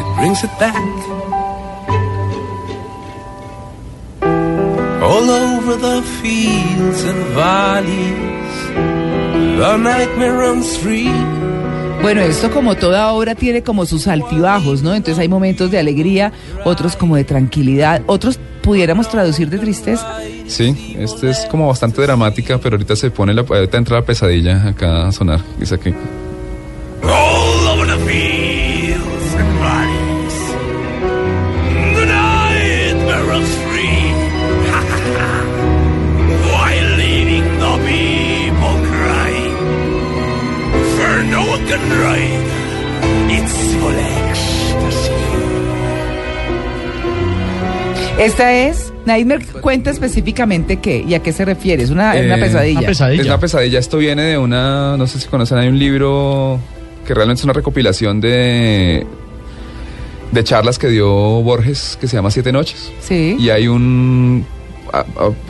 It 0.00 0.06
brings 0.16 0.42
it 0.42 0.50
back. 0.58 0.94
All 5.00 5.30
over 5.30 5.76
the 5.76 6.02
fields 6.20 7.04
and 7.04 7.24
valleys, 7.38 8.56
the 9.58 9.76
nightmare 9.76 10.38
runs 10.38 10.76
free. 10.76 11.53
Bueno, 12.04 12.20
esto 12.20 12.50
como 12.50 12.74
toda 12.76 13.10
obra 13.14 13.34
tiene 13.34 13.62
como 13.62 13.86
sus 13.86 14.06
altibajos, 14.08 14.82
¿no? 14.82 14.94
Entonces 14.94 15.18
hay 15.18 15.26
momentos 15.26 15.70
de 15.70 15.78
alegría, 15.78 16.34
otros 16.62 16.96
como 16.96 17.16
de 17.16 17.24
tranquilidad, 17.24 18.02
otros 18.06 18.38
pudiéramos 18.60 19.08
traducir 19.08 19.48
de 19.48 19.56
tristeza. 19.58 20.18
Sí, 20.46 20.96
este 20.98 21.30
es 21.30 21.46
como 21.50 21.66
bastante 21.66 22.02
dramática, 22.02 22.58
pero 22.58 22.76
ahorita 22.76 22.94
se 22.94 23.10
pone 23.10 23.32
la, 23.32 23.40
ahorita 23.40 23.78
entra 23.78 24.00
la 24.00 24.04
pesadilla 24.04 24.68
acá 24.68 25.08
a 25.08 25.12
sonar. 25.12 25.40
Dice 25.58 25.78
que 25.78 25.94
Esta 48.18 48.52
es, 48.54 48.92
Nightmare 49.06 49.44
cuenta 49.60 49.90
específicamente 49.90 50.76
qué 50.76 51.04
y 51.06 51.14
a 51.14 51.18
qué 51.22 51.32
se 51.32 51.44
refiere. 51.44 51.82
Es 51.82 51.90
una, 51.90 52.16
Eh, 52.16 52.28
pesadilla. 52.38 52.78
una 52.78 52.86
pesadilla. 52.88 53.20
es 53.22 53.26
una 53.28 53.38
pesadilla. 53.40 53.78
Esto 53.80 53.98
viene 53.98 54.22
de 54.22 54.38
una, 54.38 54.96
no 54.96 55.06
sé 55.06 55.18
si 55.18 55.28
conocen, 55.28 55.58
hay 55.58 55.68
un 55.68 55.78
libro 55.78 56.60
que 57.06 57.12
realmente 57.12 57.40
es 57.40 57.44
una 57.44 57.52
recopilación 57.52 58.20
de 58.20 59.06
de 60.32 60.42
charlas 60.42 60.78
que 60.80 60.88
dio 60.88 61.08
Borges 61.42 61.96
que 62.00 62.08
se 62.08 62.16
llama 62.16 62.30
Siete 62.30 62.50
Noches. 62.50 62.90
Sí. 63.00 63.36
Y 63.38 63.50
hay 63.50 63.68
un 63.68 64.44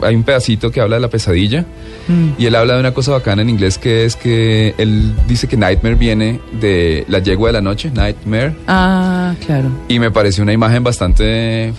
hay 0.01 0.15
un 0.15 0.23
pedacito 0.23 0.71
que 0.71 0.81
habla 0.81 0.95
de 0.95 1.01
la 1.01 1.09
pesadilla 1.09 1.65
Mm. 2.07 2.29
y 2.39 2.45
él 2.45 2.53
habla 2.55 2.75
de 2.75 2.79
una 2.81 2.93
cosa 2.93 3.11
bacana 3.11 3.41
en 3.41 3.49
inglés 3.49 3.79
que 3.79 4.05
es 4.05 4.15
que 4.15 4.75
él 4.77 5.11
dice 5.27 5.47
que 5.47 5.57
nightmare 5.57 5.95
viene 5.95 6.39
de 6.59 7.03
la 7.07 7.17
yegua 7.19 7.49
de 7.49 7.53
la 7.53 7.61
noche, 7.61 7.89
nightmare, 7.91 8.53
Ah, 8.67 9.33
claro. 9.43 9.69
y 9.87 9.97
me 9.97 10.11
pareció 10.11 10.43
una 10.43 10.53
imagen 10.53 10.83
bastante 10.83 11.73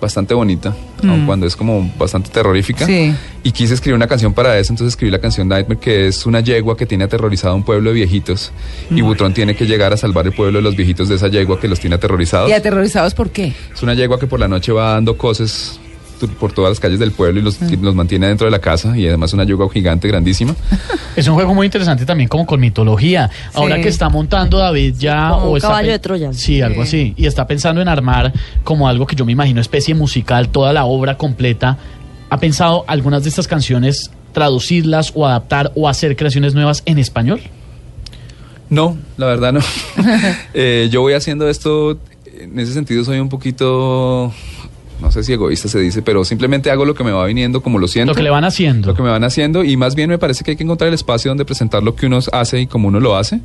bastante 0.00 0.34
bonita, 0.34 0.74
aun 1.02 1.22
Mm. 1.22 1.26
cuando 1.26 1.46
es 1.46 1.56
como 1.56 1.90
bastante 1.98 2.30
terrorífica. 2.30 2.84
Sí. 2.86 3.14
Y 3.42 3.52
quise 3.52 3.74
escribir 3.74 3.94
una 3.96 4.06
canción 4.06 4.32
para 4.34 4.58
eso, 4.58 4.72
entonces 4.72 4.92
escribí 4.92 5.10
la 5.10 5.20
canción 5.20 5.48
Nightmare, 5.48 5.78
que 5.80 6.08
es 6.08 6.26
una 6.26 6.40
yegua 6.40 6.76
que 6.76 6.84
tiene 6.86 7.04
aterrorizado 7.04 7.54
a 7.54 7.56
un 7.56 7.62
pueblo 7.62 7.90
de 7.90 7.94
viejitos. 7.96 8.52
Y 8.90 9.02
Mm. 9.02 9.06
Butrón 9.06 9.34
tiene 9.34 9.54
que 9.56 9.66
llegar 9.66 9.92
a 9.92 9.96
salvar 9.96 10.26
el 10.26 10.32
pueblo 10.32 10.58
de 10.58 10.62
los 10.62 10.76
viejitos 10.76 11.08
de 11.08 11.14
esa 11.16 11.28
yegua 11.28 11.58
que 11.60 11.68
los 11.68 11.80
tiene 11.80 11.96
aterrorizados. 11.96 12.50
¿Y 12.50 12.52
aterrorizados 12.52 13.14
por 13.14 13.30
qué? 13.30 13.52
Es 13.74 13.82
una 13.82 13.94
yegua 13.94 14.18
que 14.18 14.26
por 14.26 14.40
la 14.40 14.48
noche 14.48 14.72
va 14.72 14.92
dando 14.92 15.16
cosas 15.16 15.78
por 16.38 16.52
todas 16.52 16.70
las 16.70 16.80
calles 16.80 16.98
del 16.98 17.12
pueblo 17.12 17.40
y 17.40 17.42
los, 17.42 17.60
y 17.62 17.76
los 17.76 17.94
mantiene 17.94 18.28
dentro 18.28 18.46
de 18.46 18.50
la 18.50 18.58
casa 18.58 18.96
y 18.96 19.06
además 19.06 19.32
una 19.32 19.44
yoga 19.44 19.66
gigante 19.72 20.08
grandísima. 20.08 20.54
Es 21.16 21.26
un 21.28 21.34
juego 21.34 21.54
muy 21.54 21.64
interesante 21.64 22.04
también 22.04 22.28
como 22.28 22.44
con 22.44 22.60
mitología. 22.60 23.30
Ahora 23.54 23.80
que 23.80 23.88
está 23.88 24.10
montando 24.10 24.58
David 24.58 24.96
ya... 24.98 25.30
Como 25.30 25.52
un 25.52 25.56
está 25.56 25.68
caballo 25.68 25.92
de 25.92 25.98
Troya. 25.98 26.32
Sí, 26.34 26.60
algo 26.60 26.82
así. 26.82 27.14
Y 27.16 27.24
está 27.24 27.46
pensando 27.46 27.80
en 27.80 27.88
armar 27.88 28.34
como 28.64 28.86
algo 28.86 29.06
que 29.06 29.16
yo 29.16 29.24
me 29.24 29.32
imagino 29.32 29.62
especie 29.62 29.94
musical, 29.94 30.50
toda 30.50 30.74
la 30.74 30.84
obra 30.84 31.16
completa. 31.16 31.78
¿Ha 32.28 32.38
pensado 32.38 32.84
algunas 32.86 33.22
de 33.22 33.30
estas 33.30 33.48
canciones 33.48 34.10
traducirlas 34.32 35.12
o 35.14 35.26
adaptar 35.26 35.72
o 35.74 35.88
hacer 35.88 36.16
creaciones 36.16 36.52
nuevas 36.52 36.82
en 36.84 36.98
español? 36.98 37.40
No, 38.68 38.96
la 39.16 39.26
verdad 39.26 39.52
no. 39.52 39.60
Eh, 40.54 40.88
yo 40.90 41.00
voy 41.02 41.12
haciendo 41.14 41.48
esto, 41.48 41.98
en 42.38 42.58
ese 42.58 42.72
sentido 42.72 43.04
soy 43.04 43.18
un 43.18 43.28
poquito, 43.28 44.32
no 45.00 45.10
sé 45.12 45.22
si 45.22 45.32
egoísta 45.32 45.68
se 45.68 45.78
dice, 45.78 46.02
pero 46.02 46.24
simplemente 46.24 46.70
hago 46.70 46.84
lo 46.84 46.94
que 46.94 47.04
me 47.04 47.12
va 47.12 47.24
viniendo 47.26 47.62
como 47.62 47.78
lo 47.78 47.88
siento. 47.88 48.12
Lo 48.12 48.16
que 48.16 48.22
le 48.22 48.30
van 48.30 48.44
haciendo. 48.44 48.88
Lo 48.88 48.94
que 48.94 49.02
me 49.02 49.10
van 49.10 49.24
haciendo 49.24 49.62
y 49.64 49.76
más 49.76 49.94
bien 49.94 50.08
me 50.10 50.18
parece 50.18 50.42
que 50.44 50.52
hay 50.52 50.56
que 50.56 50.64
encontrar 50.64 50.88
el 50.88 50.94
espacio 50.94 51.30
donde 51.30 51.44
presentar 51.44 51.82
lo 51.82 51.94
que 51.94 52.06
uno 52.06 52.18
hace 52.32 52.60
y 52.60 52.66
como 52.66 52.88
uno 52.88 53.00
lo 53.00 53.16
hace. 53.16 53.40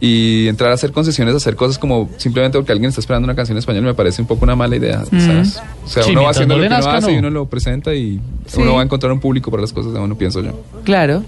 Y 0.00 0.46
entrar 0.46 0.70
a 0.70 0.74
hacer 0.74 0.92
concesiones, 0.92 1.34
hacer 1.34 1.56
cosas 1.56 1.76
como 1.76 2.08
simplemente 2.18 2.56
porque 2.56 2.70
alguien 2.70 2.88
está 2.90 3.00
esperando 3.00 3.24
una 3.26 3.34
canción 3.34 3.56
en 3.56 3.58
español 3.58 3.82
me 3.82 3.94
parece 3.94 4.22
un 4.22 4.28
poco 4.28 4.44
una 4.44 4.54
mala 4.54 4.76
idea. 4.76 5.02
Mm. 5.10 5.20
¿sabes? 5.20 5.62
O 5.84 5.88
sea, 5.88 6.02
Sí, 6.04 6.12
uno 6.12 6.22
va 6.22 6.30
haciendo 6.30 6.54
no 6.56 6.62
lo 6.62 6.68
que 6.68 6.74
uno 6.76 6.90
hace 6.90 7.06
no. 7.08 7.12
y 7.12 7.18
uno 7.18 7.30
lo 7.30 7.46
presenta 7.46 7.94
y 7.94 8.20
Sí. 8.46 8.60
uno 8.60 8.74
va 8.74 8.80
a 8.82 8.84
encontrar 8.84 9.10
un 9.12 9.18
público 9.18 9.50
para 9.50 9.60
las 9.62 9.72
cosas 9.72 9.92
de 9.92 9.98
uno, 9.98 10.16
pienso 10.16 10.40
yo. 10.40 10.52
Claro. 10.84 11.24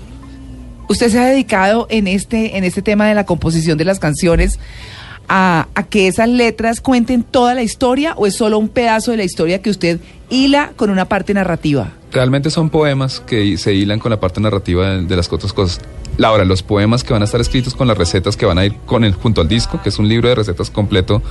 ¿Usted 0.88 1.08
se 1.08 1.18
ha 1.18 1.26
dedicado 1.26 1.86
en 1.90 2.06
este, 2.06 2.56
en 2.58 2.64
este 2.64 2.80
tema 2.82 3.08
de 3.08 3.14
la 3.16 3.24
composición 3.24 3.76
de 3.76 3.84
las 3.84 3.98
canciones 3.98 4.58
a, 5.30 5.68
a 5.74 5.82
que 5.84 6.08
esas 6.08 6.28
letras 6.28 6.80
cuenten 6.80 7.22
toda 7.22 7.54
la 7.54 7.62
historia 7.62 8.14
o 8.16 8.26
es 8.26 8.34
solo 8.36 8.58
un 8.58 8.68
pedazo 8.68 9.12
de 9.12 9.16
la 9.16 9.24
historia 9.24 9.62
que 9.62 9.70
usted 9.70 10.00
hila 10.28 10.72
con 10.76 10.90
una 10.90 11.06
parte 11.06 11.32
narrativa? 11.32 11.92
Realmente 12.12 12.50
son 12.50 12.68
poemas 12.70 13.20
que 13.20 13.56
se 13.56 13.72
hilan 13.72 14.00
con 14.00 14.10
la 14.10 14.18
parte 14.18 14.40
narrativa 14.40 14.90
de, 14.90 15.02
de 15.06 15.16
las 15.16 15.32
otras 15.32 15.52
cosas. 15.52 15.80
Laura, 16.16 16.44
los 16.44 16.62
poemas 16.62 17.04
que 17.04 17.12
van 17.12 17.22
a 17.22 17.24
estar 17.24 17.40
escritos 17.40 17.74
con 17.74 17.86
las 17.86 17.96
recetas 17.96 18.36
que 18.36 18.44
van 18.44 18.58
a 18.58 18.66
ir 18.66 18.74
con 18.84 19.04
el, 19.04 19.14
junto 19.14 19.40
al 19.40 19.48
disco, 19.48 19.80
que 19.80 19.88
es 19.88 19.98
un 19.98 20.08
libro 20.08 20.28
de 20.28 20.34
recetas 20.34 20.68
completo, 20.68 21.22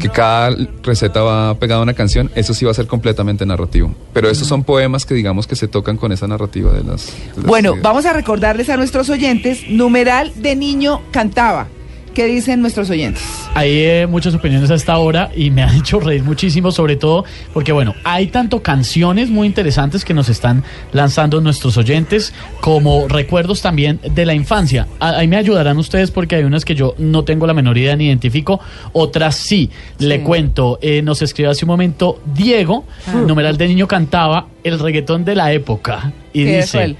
que 0.00 0.08
cada 0.08 0.56
receta 0.82 1.22
va 1.22 1.54
pegada 1.58 1.80
a 1.80 1.82
una 1.82 1.92
canción, 1.92 2.30
eso 2.34 2.54
sí 2.54 2.64
va 2.64 2.70
a 2.70 2.74
ser 2.74 2.86
completamente 2.86 3.44
narrativo. 3.46 3.94
Pero 4.14 4.30
esos 4.30 4.48
son 4.48 4.64
poemas 4.64 5.04
que 5.04 5.14
digamos 5.14 5.46
que 5.46 5.54
se 5.54 5.68
tocan 5.68 5.98
con 5.98 6.10
esa 6.10 6.26
narrativa 6.26 6.72
de 6.72 6.82
las... 6.82 7.06
de 7.06 7.36
las 7.36 7.44
Bueno, 7.44 7.72
ideas. 7.72 7.82
vamos 7.82 8.06
a 8.06 8.12
recordarles 8.14 8.70
a 8.70 8.76
nuestros 8.78 9.08
oyentes, 9.10 9.68
numeral 9.68 10.32
de 10.34 10.56
niño 10.56 11.02
cantaba. 11.12 11.68
¿Qué 12.14 12.26
dicen 12.26 12.60
nuestros 12.60 12.88
oyentes? 12.90 13.22
Hay 13.54 13.70
eh, 13.72 14.06
muchas 14.08 14.34
opiniones 14.34 14.70
a 14.70 14.76
esta 14.76 14.96
hora 14.98 15.30
y 15.34 15.50
me 15.50 15.62
han 15.64 15.74
hecho 15.76 15.98
reír 15.98 16.22
muchísimo, 16.22 16.70
sobre 16.70 16.94
todo 16.96 17.24
porque, 17.52 17.72
bueno, 17.72 17.94
hay 18.04 18.28
tanto 18.28 18.62
canciones 18.62 19.30
muy 19.30 19.48
interesantes 19.48 20.04
que 20.04 20.14
nos 20.14 20.28
están 20.28 20.62
lanzando 20.92 21.40
nuestros 21.40 21.76
oyentes 21.76 22.32
como 22.60 23.08
recuerdos 23.08 23.62
también 23.62 23.98
de 24.08 24.26
la 24.26 24.34
infancia. 24.34 24.86
A- 25.00 25.16
Ahí 25.18 25.26
me 25.28 25.36
ayudarán 25.36 25.76
ustedes 25.78 26.10
porque 26.12 26.36
hay 26.36 26.44
unas 26.44 26.64
que 26.64 26.74
yo 26.76 26.94
no 26.98 27.24
tengo 27.24 27.46
la 27.48 27.54
menor 27.54 27.76
idea 27.78 27.96
ni 27.96 28.06
identifico, 28.06 28.60
otras 28.92 29.34
sí. 29.36 29.70
Le 29.98 30.20
cuento, 30.22 30.78
eh, 30.82 31.02
nos 31.02 31.20
escribió 31.20 31.50
hace 31.50 31.64
un 31.64 31.68
momento 31.70 32.20
Diego, 32.32 32.84
Ah. 33.08 33.12
numeral 33.26 33.56
de 33.56 33.66
niño 33.68 33.88
cantaba 33.88 34.46
el 34.62 34.78
reggaetón 34.78 35.24
de 35.24 35.34
la 35.34 35.52
época 35.52 36.12
y 36.32 36.44
¿Qué 36.44 36.56
dice... 36.58 36.96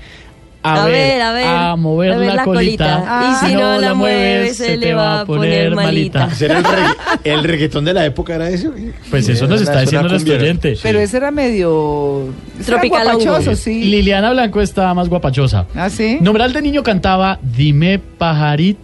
A 0.66 0.86
ver, 0.86 1.20
a 1.20 1.32
ver, 1.32 1.46
a 1.46 1.76
mover, 1.76 2.12
a 2.12 2.16
ver 2.16 2.28
la, 2.28 2.34
la 2.36 2.44
colita. 2.44 2.96
colita. 2.96 3.40
Y 3.44 3.46
si 3.48 3.54
no 3.54 3.78
la 3.78 3.92
mueves, 3.94 4.56
se 4.56 4.76
le 4.76 4.94
va 4.94 5.20
a 5.20 5.24
poner 5.26 5.74
malita. 5.74 6.30
¿Será 6.34 6.58
el, 6.58 6.64
regga- 6.64 6.96
el 7.22 7.44
reggaetón 7.44 7.84
de 7.84 7.92
la 7.92 8.06
época 8.06 8.34
era 8.34 8.48
ese? 8.48 8.70
Pues 9.10 9.28
eso 9.28 9.46
nos 9.46 9.60
está 9.60 9.80
diciendo 9.82 10.08
nuestro 10.08 10.34
oyente. 10.34 10.76
Pero 10.82 10.98
ese 11.00 11.18
era 11.18 11.30
medio... 11.30 12.32
Tropicalongo. 12.64 13.18
guapachoso, 13.24 13.56
sí. 13.56 13.84
Liliana 13.84 14.30
Blanco 14.32 14.60
está 14.60 14.94
más 14.94 15.08
guapachosa. 15.08 15.66
¿Ah, 15.74 15.90
sí? 15.90 16.18
Numeral 16.20 16.52
de 16.52 16.62
niño 16.62 16.82
cantaba 16.82 17.38
Dime 17.42 17.98
pajarito, 17.98 18.80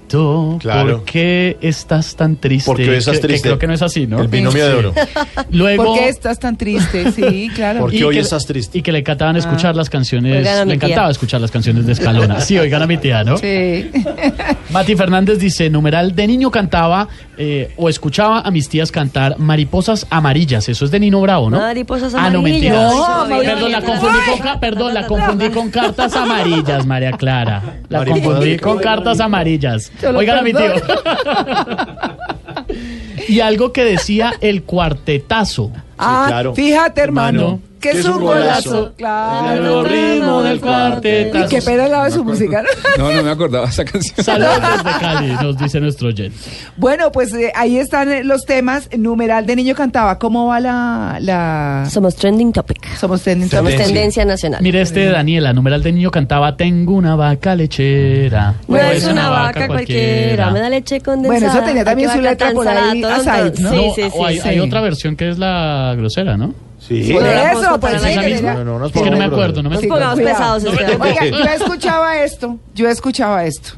Claro. 0.60 0.96
¿por 0.98 1.04
qué 1.04 1.56
estás 1.60 2.14
tan 2.16 2.36
triste? 2.36 2.66
¿Por 2.66 2.76
qué 2.76 2.96
estás 2.96 3.14
Que- 3.16 3.20
que 3.20 3.26
triste? 3.28 3.48
creo 3.48 3.58
que 3.58 3.66
no 3.66 3.74
es 3.74 3.82
así, 3.82 4.06
¿no? 4.06 4.20
El 4.20 4.28
binomio 4.28 4.66
de 4.66 4.74
oro. 4.74 4.94
Luego, 5.50 5.84
¿Por 5.84 5.98
qué 5.98 6.08
estás 6.08 6.38
tan 6.38 6.56
triste? 6.56 7.12
Sí, 7.12 7.50
claro. 7.54 7.80
Porque 7.80 8.04
hoy 8.04 8.14
que- 8.16 8.20
estás 8.20 8.46
triste. 8.46 8.78
Y 8.78 8.82
que 8.82 8.92
le 8.92 8.98
encantaban 9.00 9.36
escuchar 9.36 9.76
las 9.76 9.88
canciones, 9.90 10.44
le 10.44 10.74
encantaba 10.74 11.06
tía. 11.06 11.10
escuchar 11.10 11.40
las 11.40 11.50
canciones 11.50 11.86
de 11.86 11.92
Escalona. 11.92 12.40
Sí, 12.40 12.58
oigan 12.58 12.82
a 12.82 12.86
mi 12.86 12.96
tía, 12.98 13.24
¿no? 13.24 13.36
Sí. 13.36 13.90
Mati 14.70 14.94
Fernández 14.96 15.38
dice, 15.38 15.68
numeral, 15.70 16.14
de 16.14 16.26
niño 16.26 16.50
cantaba 16.50 17.08
eh, 17.36 17.72
o 17.76 17.88
escuchaba 17.88 18.40
a 18.40 18.50
mis 18.50 18.68
tías 18.68 18.92
cantar 18.92 19.38
Mariposas 19.38 20.06
Amarillas. 20.10 20.68
Eso 20.68 20.84
es 20.84 20.90
de 20.90 21.00
Nino 21.00 21.20
Bravo, 21.20 21.50
¿no? 21.50 21.58
Mariposas 21.58 22.14
Ah, 22.14 22.30
no, 22.30 22.38
amarillas. 22.40 22.72
mentira. 22.72 23.26
No, 23.28 23.28
perdón, 23.28 23.72
la 23.72 23.82
confundí 23.82 24.18
con, 24.40 24.60
perdón, 24.60 24.94
la 24.94 25.06
confundí 25.06 25.48
con 25.50 25.70
cartas 25.70 26.14
amarillas, 26.16 26.86
María 26.86 27.12
Clara. 27.12 27.62
La 27.88 28.04
confundí 28.04 28.56
con 28.58 28.78
cartas 28.78 29.20
amarillas. 29.20 29.90
Oigan 30.08 30.38
a 30.38 30.42
mi 30.42 30.52
tío. 30.52 30.72
y 33.28 33.40
algo 33.40 33.72
que 33.72 33.84
decía 33.84 34.34
el 34.40 34.62
cuartetazo. 34.62 35.72
Ah, 35.98 36.26
claro. 36.28 36.54
fíjate, 36.54 37.00
hermano, 37.00 37.40
Hermano, 37.40 37.62
que 37.80 37.90
es 37.90 38.04
un 38.04 38.20
golazo. 38.20 38.92
Claro. 38.96 39.80
El 39.80 39.88
ritmo 39.88 40.42
del 40.42 40.56
Y 40.56 40.60
cuartetazo. 40.60 41.48
qué 41.48 41.62
pena 41.62 41.84
al 41.84 41.90
lado 41.90 42.04
de 42.04 42.10
su 42.12 42.24
música. 42.24 42.62
¿no? 42.62 42.68
No, 42.98 43.12
no 43.12 43.22
me 43.22 43.30
acordaba 43.30 43.66
esa 43.68 43.84
canción. 43.84 44.14
Saludos 44.24 44.60
desde 44.60 44.98
Cali, 45.00 45.28
nos 45.42 45.56
dice 45.58 45.80
nuestro 45.80 46.08
oyente. 46.08 46.36
Bueno, 46.76 47.10
pues 47.12 47.32
eh, 47.34 47.52
ahí 47.54 47.78
están 47.78 48.10
eh, 48.12 48.24
los 48.24 48.44
temas. 48.44 48.88
Numeral 48.96 49.46
de 49.46 49.56
niño 49.56 49.74
cantaba. 49.74 50.18
¿Cómo 50.18 50.46
va 50.46 50.60
la...? 50.60 51.18
la... 51.20 51.86
Somos 51.90 52.14
trending 52.16 52.52
topic. 52.52 52.84
Somos 52.96 53.22
trending 53.22 53.48
Somos 53.48 53.72
topic. 53.72 53.86
tendencia 53.86 54.24
nacional. 54.24 54.62
Mire 54.62 54.82
este 54.82 55.00
de 55.00 55.10
Daniela, 55.10 55.52
numeral 55.52 55.82
de 55.82 55.92
niño 55.92 56.10
cantaba 56.10 56.56
Tengo 56.56 56.92
una 56.94 57.16
vaca 57.16 57.54
lechera. 57.54 58.54
No 58.68 58.76
es 58.76 59.04
una 59.06 59.30
vaca 59.30 59.66
cualquiera, 59.66 60.50
me 60.50 60.60
da 60.60 60.68
leche 60.68 61.00
condensada. 61.00 61.40
Bueno, 61.40 61.58
eso 61.58 61.66
tenía 61.66 61.84
también 61.84 62.10
su 62.10 62.20
letra 62.20 62.52
por 62.52 62.68
ahí, 62.68 63.02
aside, 63.02 63.52
¿no? 63.60 63.70
Sí, 63.70 63.76
No, 63.76 63.94
sí, 63.94 64.02
o 64.12 64.26
hay, 64.26 64.38
sí. 64.38 64.48
hay 64.48 64.54
sí. 64.56 64.60
otra 64.60 64.80
versión 64.80 65.16
que 65.16 65.30
es 65.30 65.38
la 65.38 65.94
grosera, 65.96 66.36
¿no? 66.36 66.54
Sí. 66.80 67.12
Por 67.12 67.24
eso, 67.26 67.78
pues 67.78 68.02
sí, 68.02 68.42
No, 68.42 68.64
no, 68.64 68.78
no 68.78 68.86
Es 68.86 68.92
que 68.92 69.10
no 69.10 69.16
me 69.16 69.24
acuerdo, 69.24 69.62
no 69.62 69.68
me 69.70 69.76
Nos 69.76 69.84
acuerdo. 69.84 70.06
pongamos 70.08 70.32
pesados. 70.32 70.64
Oiga, 71.00 71.24
yo 71.26 71.44
escuchaba 71.44 72.16
esto. 72.22 72.56
Yo 72.74 72.88
escuchaba 72.88 73.44
esto. 73.44 73.70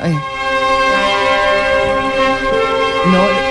Ay. 0.00 0.12
No. 3.12 3.48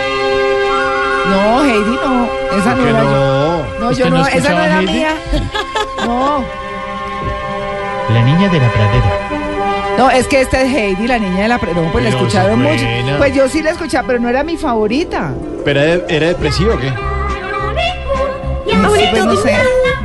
No, 1.29 1.63
Heidi, 1.63 1.95
no. 2.03 2.29
Esa 2.57 2.75
no 2.75 2.75
¿Por 2.75 2.83
qué 2.83 2.89
era 2.89 3.03
yo. 3.03 3.09
no? 3.09 3.79
No, 3.79 3.89
¿Usted 3.89 4.03
yo 4.05 4.09
no 4.09 4.27
esa 4.27 4.49
no 4.53 4.61
era 4.63 4.79
Heidi? 4.79 4.93
mía. 4.93 5.09
No. 6.05 6.43
La 8.13 8.21
niña 8.23 8.49
de 8.49 8.59
la 8.59 8.71
pradera. 8.71 9.19
No, 9.97 10.09
es 10.11 10.27
que 10.27 10.41
esta 10.41 10.61
es 10.61 10.73
Heidi, 10.73 11.07
la 11.07 11.17
niña 11.19 11.43
de 11.43 11.47
la... 11.49 11.57
pre- 11.57 11.73
No, 11.73 11.91
pues 11.91 12.03
la 12.03 12.09
escucharon 12.11 12.61
mucho. 12.61 12.85
Pues 13.17 13.33
yo 13.35 13.47
sí 13.49 13.61
la 13.61 13.71
escuchaba, 13.71 14.07
pero 14.07 14.19
no 14.19 14.29
era 14.29 14.43
mi 14.43 14.55
favorita. 14.57 15.33
¿Pero 15.65 15.81
era, 15.81 16.03
era 16.07 16.27
depresivo 16.27 16.73
o 16.75 16.77
qué? 16.79 16.91
Sí, 18.95 19.03
pues 19.11 19.25
no 19.25 19.35
sé. 19.37 19.55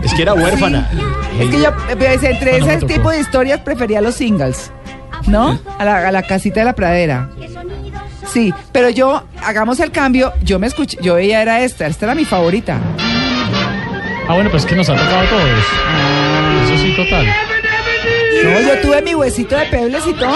Es 0.03 0.15
que 0.15 0.23
era 0.23 0.35
huérfana. 0.35 0.91
Es 1.39 1.51
que 1.51 1.61
yo, 1.61 1.71
pues, 1.99 2.23
entre 2.23 2.59
ese 2.59 2.79
tipo 2.87 3.11
de 3.11 3.21
historias, 3.21 3.61
prefería 3.61 4.01
los 4.01 4.15
singles. 4.15 4.71
¿No? 5.27 5.59
A 5.79 5.85
la, 5.85 6.09
a 6.09 6.13
la 6.13 6.23
casita 6.23 6.61
de 6.61 6.67
la 6.67 6.75
pradera. 6.75 7.31
Sí, 8.27 8.53
pero 8.73 8.89
yo, 8.91 9.25
hagamos 9.43 9.79
el 9.81 9.91
cambio, 9.91 10.33
yo 10.43 10.59
me 10.59 10.67
escuché, 10.67 10.97
yo 11.03 11.15
veía 11.15 11.43
era 11.43 11.61
esta, 11.63 11.87
esta 11.87 12.07
era 12.07 12.15
mi 12.15 12.25
favorita. 12.25 12.79
Ah, 14.29 14.35
bueno, 14.35 14.51
pues 14.51 14.63
es 14.65 14.69
que 14.69 14.75
nos 14.75 14.89
ha 14.89 14.95
tocado 14.95 15.21
a 15.21 15.29
todos. 15.29 15.65
Eso 16.65 16.83
sí, 16.83 16.95
total. 16.97 17.27
No, 18.45 18.61
yo 18.61 18.81
tuve 18.81 19.03
mi 19.03 19.15
huesito 19.15 19.57
de 19.57 19.67
pebles 19.67 20.03
y 20.07 20.13
todo. 20.15 20.33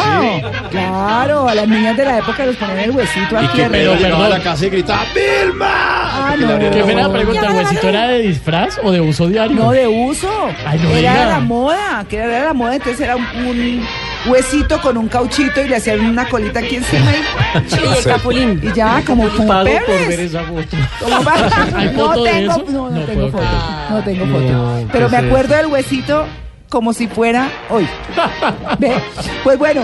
Claro, 0.70 1.48
a 1.48 1.54
las 1.54 1.68
niñas 1.68 1.96
de 1.96 2.04
la 2.04 2.18
época 2.18 2.44
les 2.46 2.56
ponían 2.56 2.78
el 2.78 2.90
huesito 2.90 3.34
Y 3.40 3.44
aquí 3.44 3.56
que 3.56 3.64
arriba. 3.64 3.68
Pedro 3.70 3.94
llegaba 3.96 4.26
a 4.26 4.28
la 4.30 4.40
casa 4.42 4.66
y 4.66 4.70
gritaba 4.70 5.02
¡Vilma! 5.14 5.66
Ah, 5.68 6.34
no. 6.38 6.48
abrieron 6.50 6.76
Qué 6.78 6.82
puerta. 6.84 7.12
pregunta, 7.12 7.46
¿el 7.46 7.52
huesito 7.54 7.88
era 7.88 8.08
de 8.08 8.18
disfraz 8.20 8.78
o 8.82 8.90
de 8.90 9.00
uso 9.00 9.26
diario? 9.28 9.56
No, 9.56 9.70
de 9.72 9.86
uso. 9.86 10.28
Ay, 10.66 10.78
no 10.82 10.90
era 10.90 11.12
diga. 11.12 11.26
la 11.26 11.40
moda, 11.40 12.04
que 12.08 12.16
era 12.16 12.44
la 12.44 12.52
moda, 12.54 12.74
entonces 12.76 13.00
era 13.00 13.16
un, 13.16 13.24
un 13.46 13.86
huesito 14.26 14.80
con 14.80 14.96
un 14.96 15.08
cauchito 15.08 15.60
y 15.62 15.68
le 15.68 15.76
hacían 15.76 16.00
una 16.00 16.28
colita 16.28 16.60
aquí 16.60 16.76
encima 16.76 17.10
y, 17.12 17.74
Y 17.94 17.98
el 17.98 18.04
capulín. 18.04 18.60
y 18.62 18.72
ya, 18.72 19.02
como, 19.06 19.28
como 19.28 19.46
Pago 19.48 19.64
por 19.70 19.86
perres. 19.86 20.08
ver 20.08 20.20
esa 20.20 20.42
foto. 20.42 20.76
Como 21.00 21.22
pa- 21.22 21.34
¿Hay 21.76 21.90
no 21.94 22.08
de 22.22 22.30
tengo, 22.30 22.52
eso? 22.52 22.64
no, 22.68 22.90
no, 22.90 22.90
No 22.90 23.00
tengo 23.06 23.30
puedo 23.30 23.32
foto. 23.32 23.44
creer. 23.44 23.90
No 23.90 24.02
tengo 24.04 24.26
No, 24.26 24.34
foto. 24.76 24.88
Pero 24.92 25.08
¿qué 25.10 25.20
me 25.20 25.26
acuerdo 25.28 25.54
del 25.56 25.66
huesito 25.66 26.26
como 26.68 26.92
si 26.92 27.06
fuera 27.08 27.50
hoy. 27.70 27.88
¿Ve? 28.78 28.94
Pues 29.44 29.58
bueno, 29.58 29.82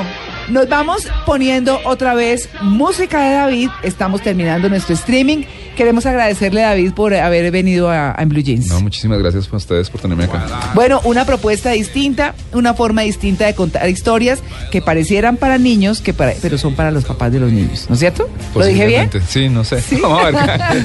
nos 0.48 0.68
vamos 0.68 1.06
poniendo 1.24 1.80
otra 1.84 2.14
vez 2.14 2.48
música 2.60 3.20
de 3.20 3.34
David. 3.34 3.70
Estamos 3.82 4.22
terminando 4.22 4.68
nuestro 4.68 4.94
streaming 4.94 5.44
Queremos 5.76 6.04
agradecerle 6.06 6.62
a 6.64 6.68
David 6.70 6.92
por 6.92 7.14
haber 7.14 7.50
venido 7.50 7.90
a, 7.90 8.10
a 8.18 8.22
En 8.22 8.28
Blue 8.28 8.42
Jeans. 8.42 8.66
No, 8.68 8.80
muchísimas 8.80 9.18
gracias 9.20 9.48
a 9.50 9.56
ustedes 9.56 9.88
por 9.90 10.00
tenerme 10.00 10.24
acá. 10.24 10.44
Bueno, 10.74 11.00
una 11.04 11.24
propuesta 11.24 11.70
distinta, 11.70 12.34
una 12.52 12.74
forma 12.74 13.02
distinta 13.02 13.46
de 13.46 13.54
contar 13.54 13.88
historias 13.88 14.40
que 14.70 14.82
parecieran 14.82 15.36
para 15.36 15.58
niños, 15.58 16.00
que 16.00 16.12
para, 16.12 16.32
pero 16.42 16.58
son 16.58 16.74
para 16.74 16.90
los 16.90 17.04
papás 17.04 17.32
de 17.32 17.40
los 17.40 17.50
niños, 17.52 17.86
¿no 17.88 17.94
es 17.94 18.00
cierto? 18.00 18.28
¿Lo 18.54 18.64
dije 18.66 18.86
bien? 18.86 19.10
Sí, 19.28 19.48
no 19.48 19.64
sé. 19.64 19.82
Vamos 20.02 20.20
a 20.22 20.30
ver, 20.30 20.34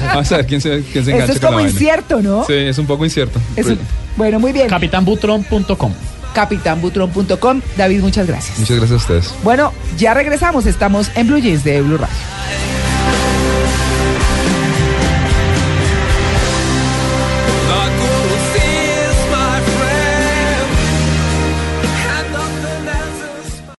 vamos 0.00 0.32
a 0.32 0.36
ver 0.38 0.46
quién 0.46 0.60
se, 0.60 0.82
quién 0.92 1.04
se 1.04 1.10
engancha 1.12 1.32
Esto 1.32 1.32
es 1.34 1.38
con 1.40 1.42
la 1.42 1.48
como 1.48 1.56
vaina. 1.56 1.70
incierto, 1.70 2.22
¿no? 2.22 2.44
Sí, 2.46 2.54
es 2.54 2.78
un 2.78 2.86
poco 2.86 3.04
incierto. 3.04 3.38
Es 3.56 3.66
un- 3.66 3.78
bueno, 4.16 4.40
muy 4.40 4.52
bien. 4.52 4.68
Capitanbutron.com. 4.68 5.92
Capitanbutron.com. 6.34 7.60
David, 7.76 8.00
muchas 8.00 8.26
gracias. 8.26 8.58
Muchas 8.58 8.76
gracias 8.78 8.92
a 9.00 9.02
ustedes. 9.02 9.34
Bueno, 9.42 9.72
ya 9.96 10.14
regresamos. 10.14 10.66
Estamos 10.66 11.10
en 11.14 11.26
Blue 11.26 11.38
Jeans 11.38 11.62
de 11.64 11.80
Blue 11.82 11.98
Radio. 11.98 12.77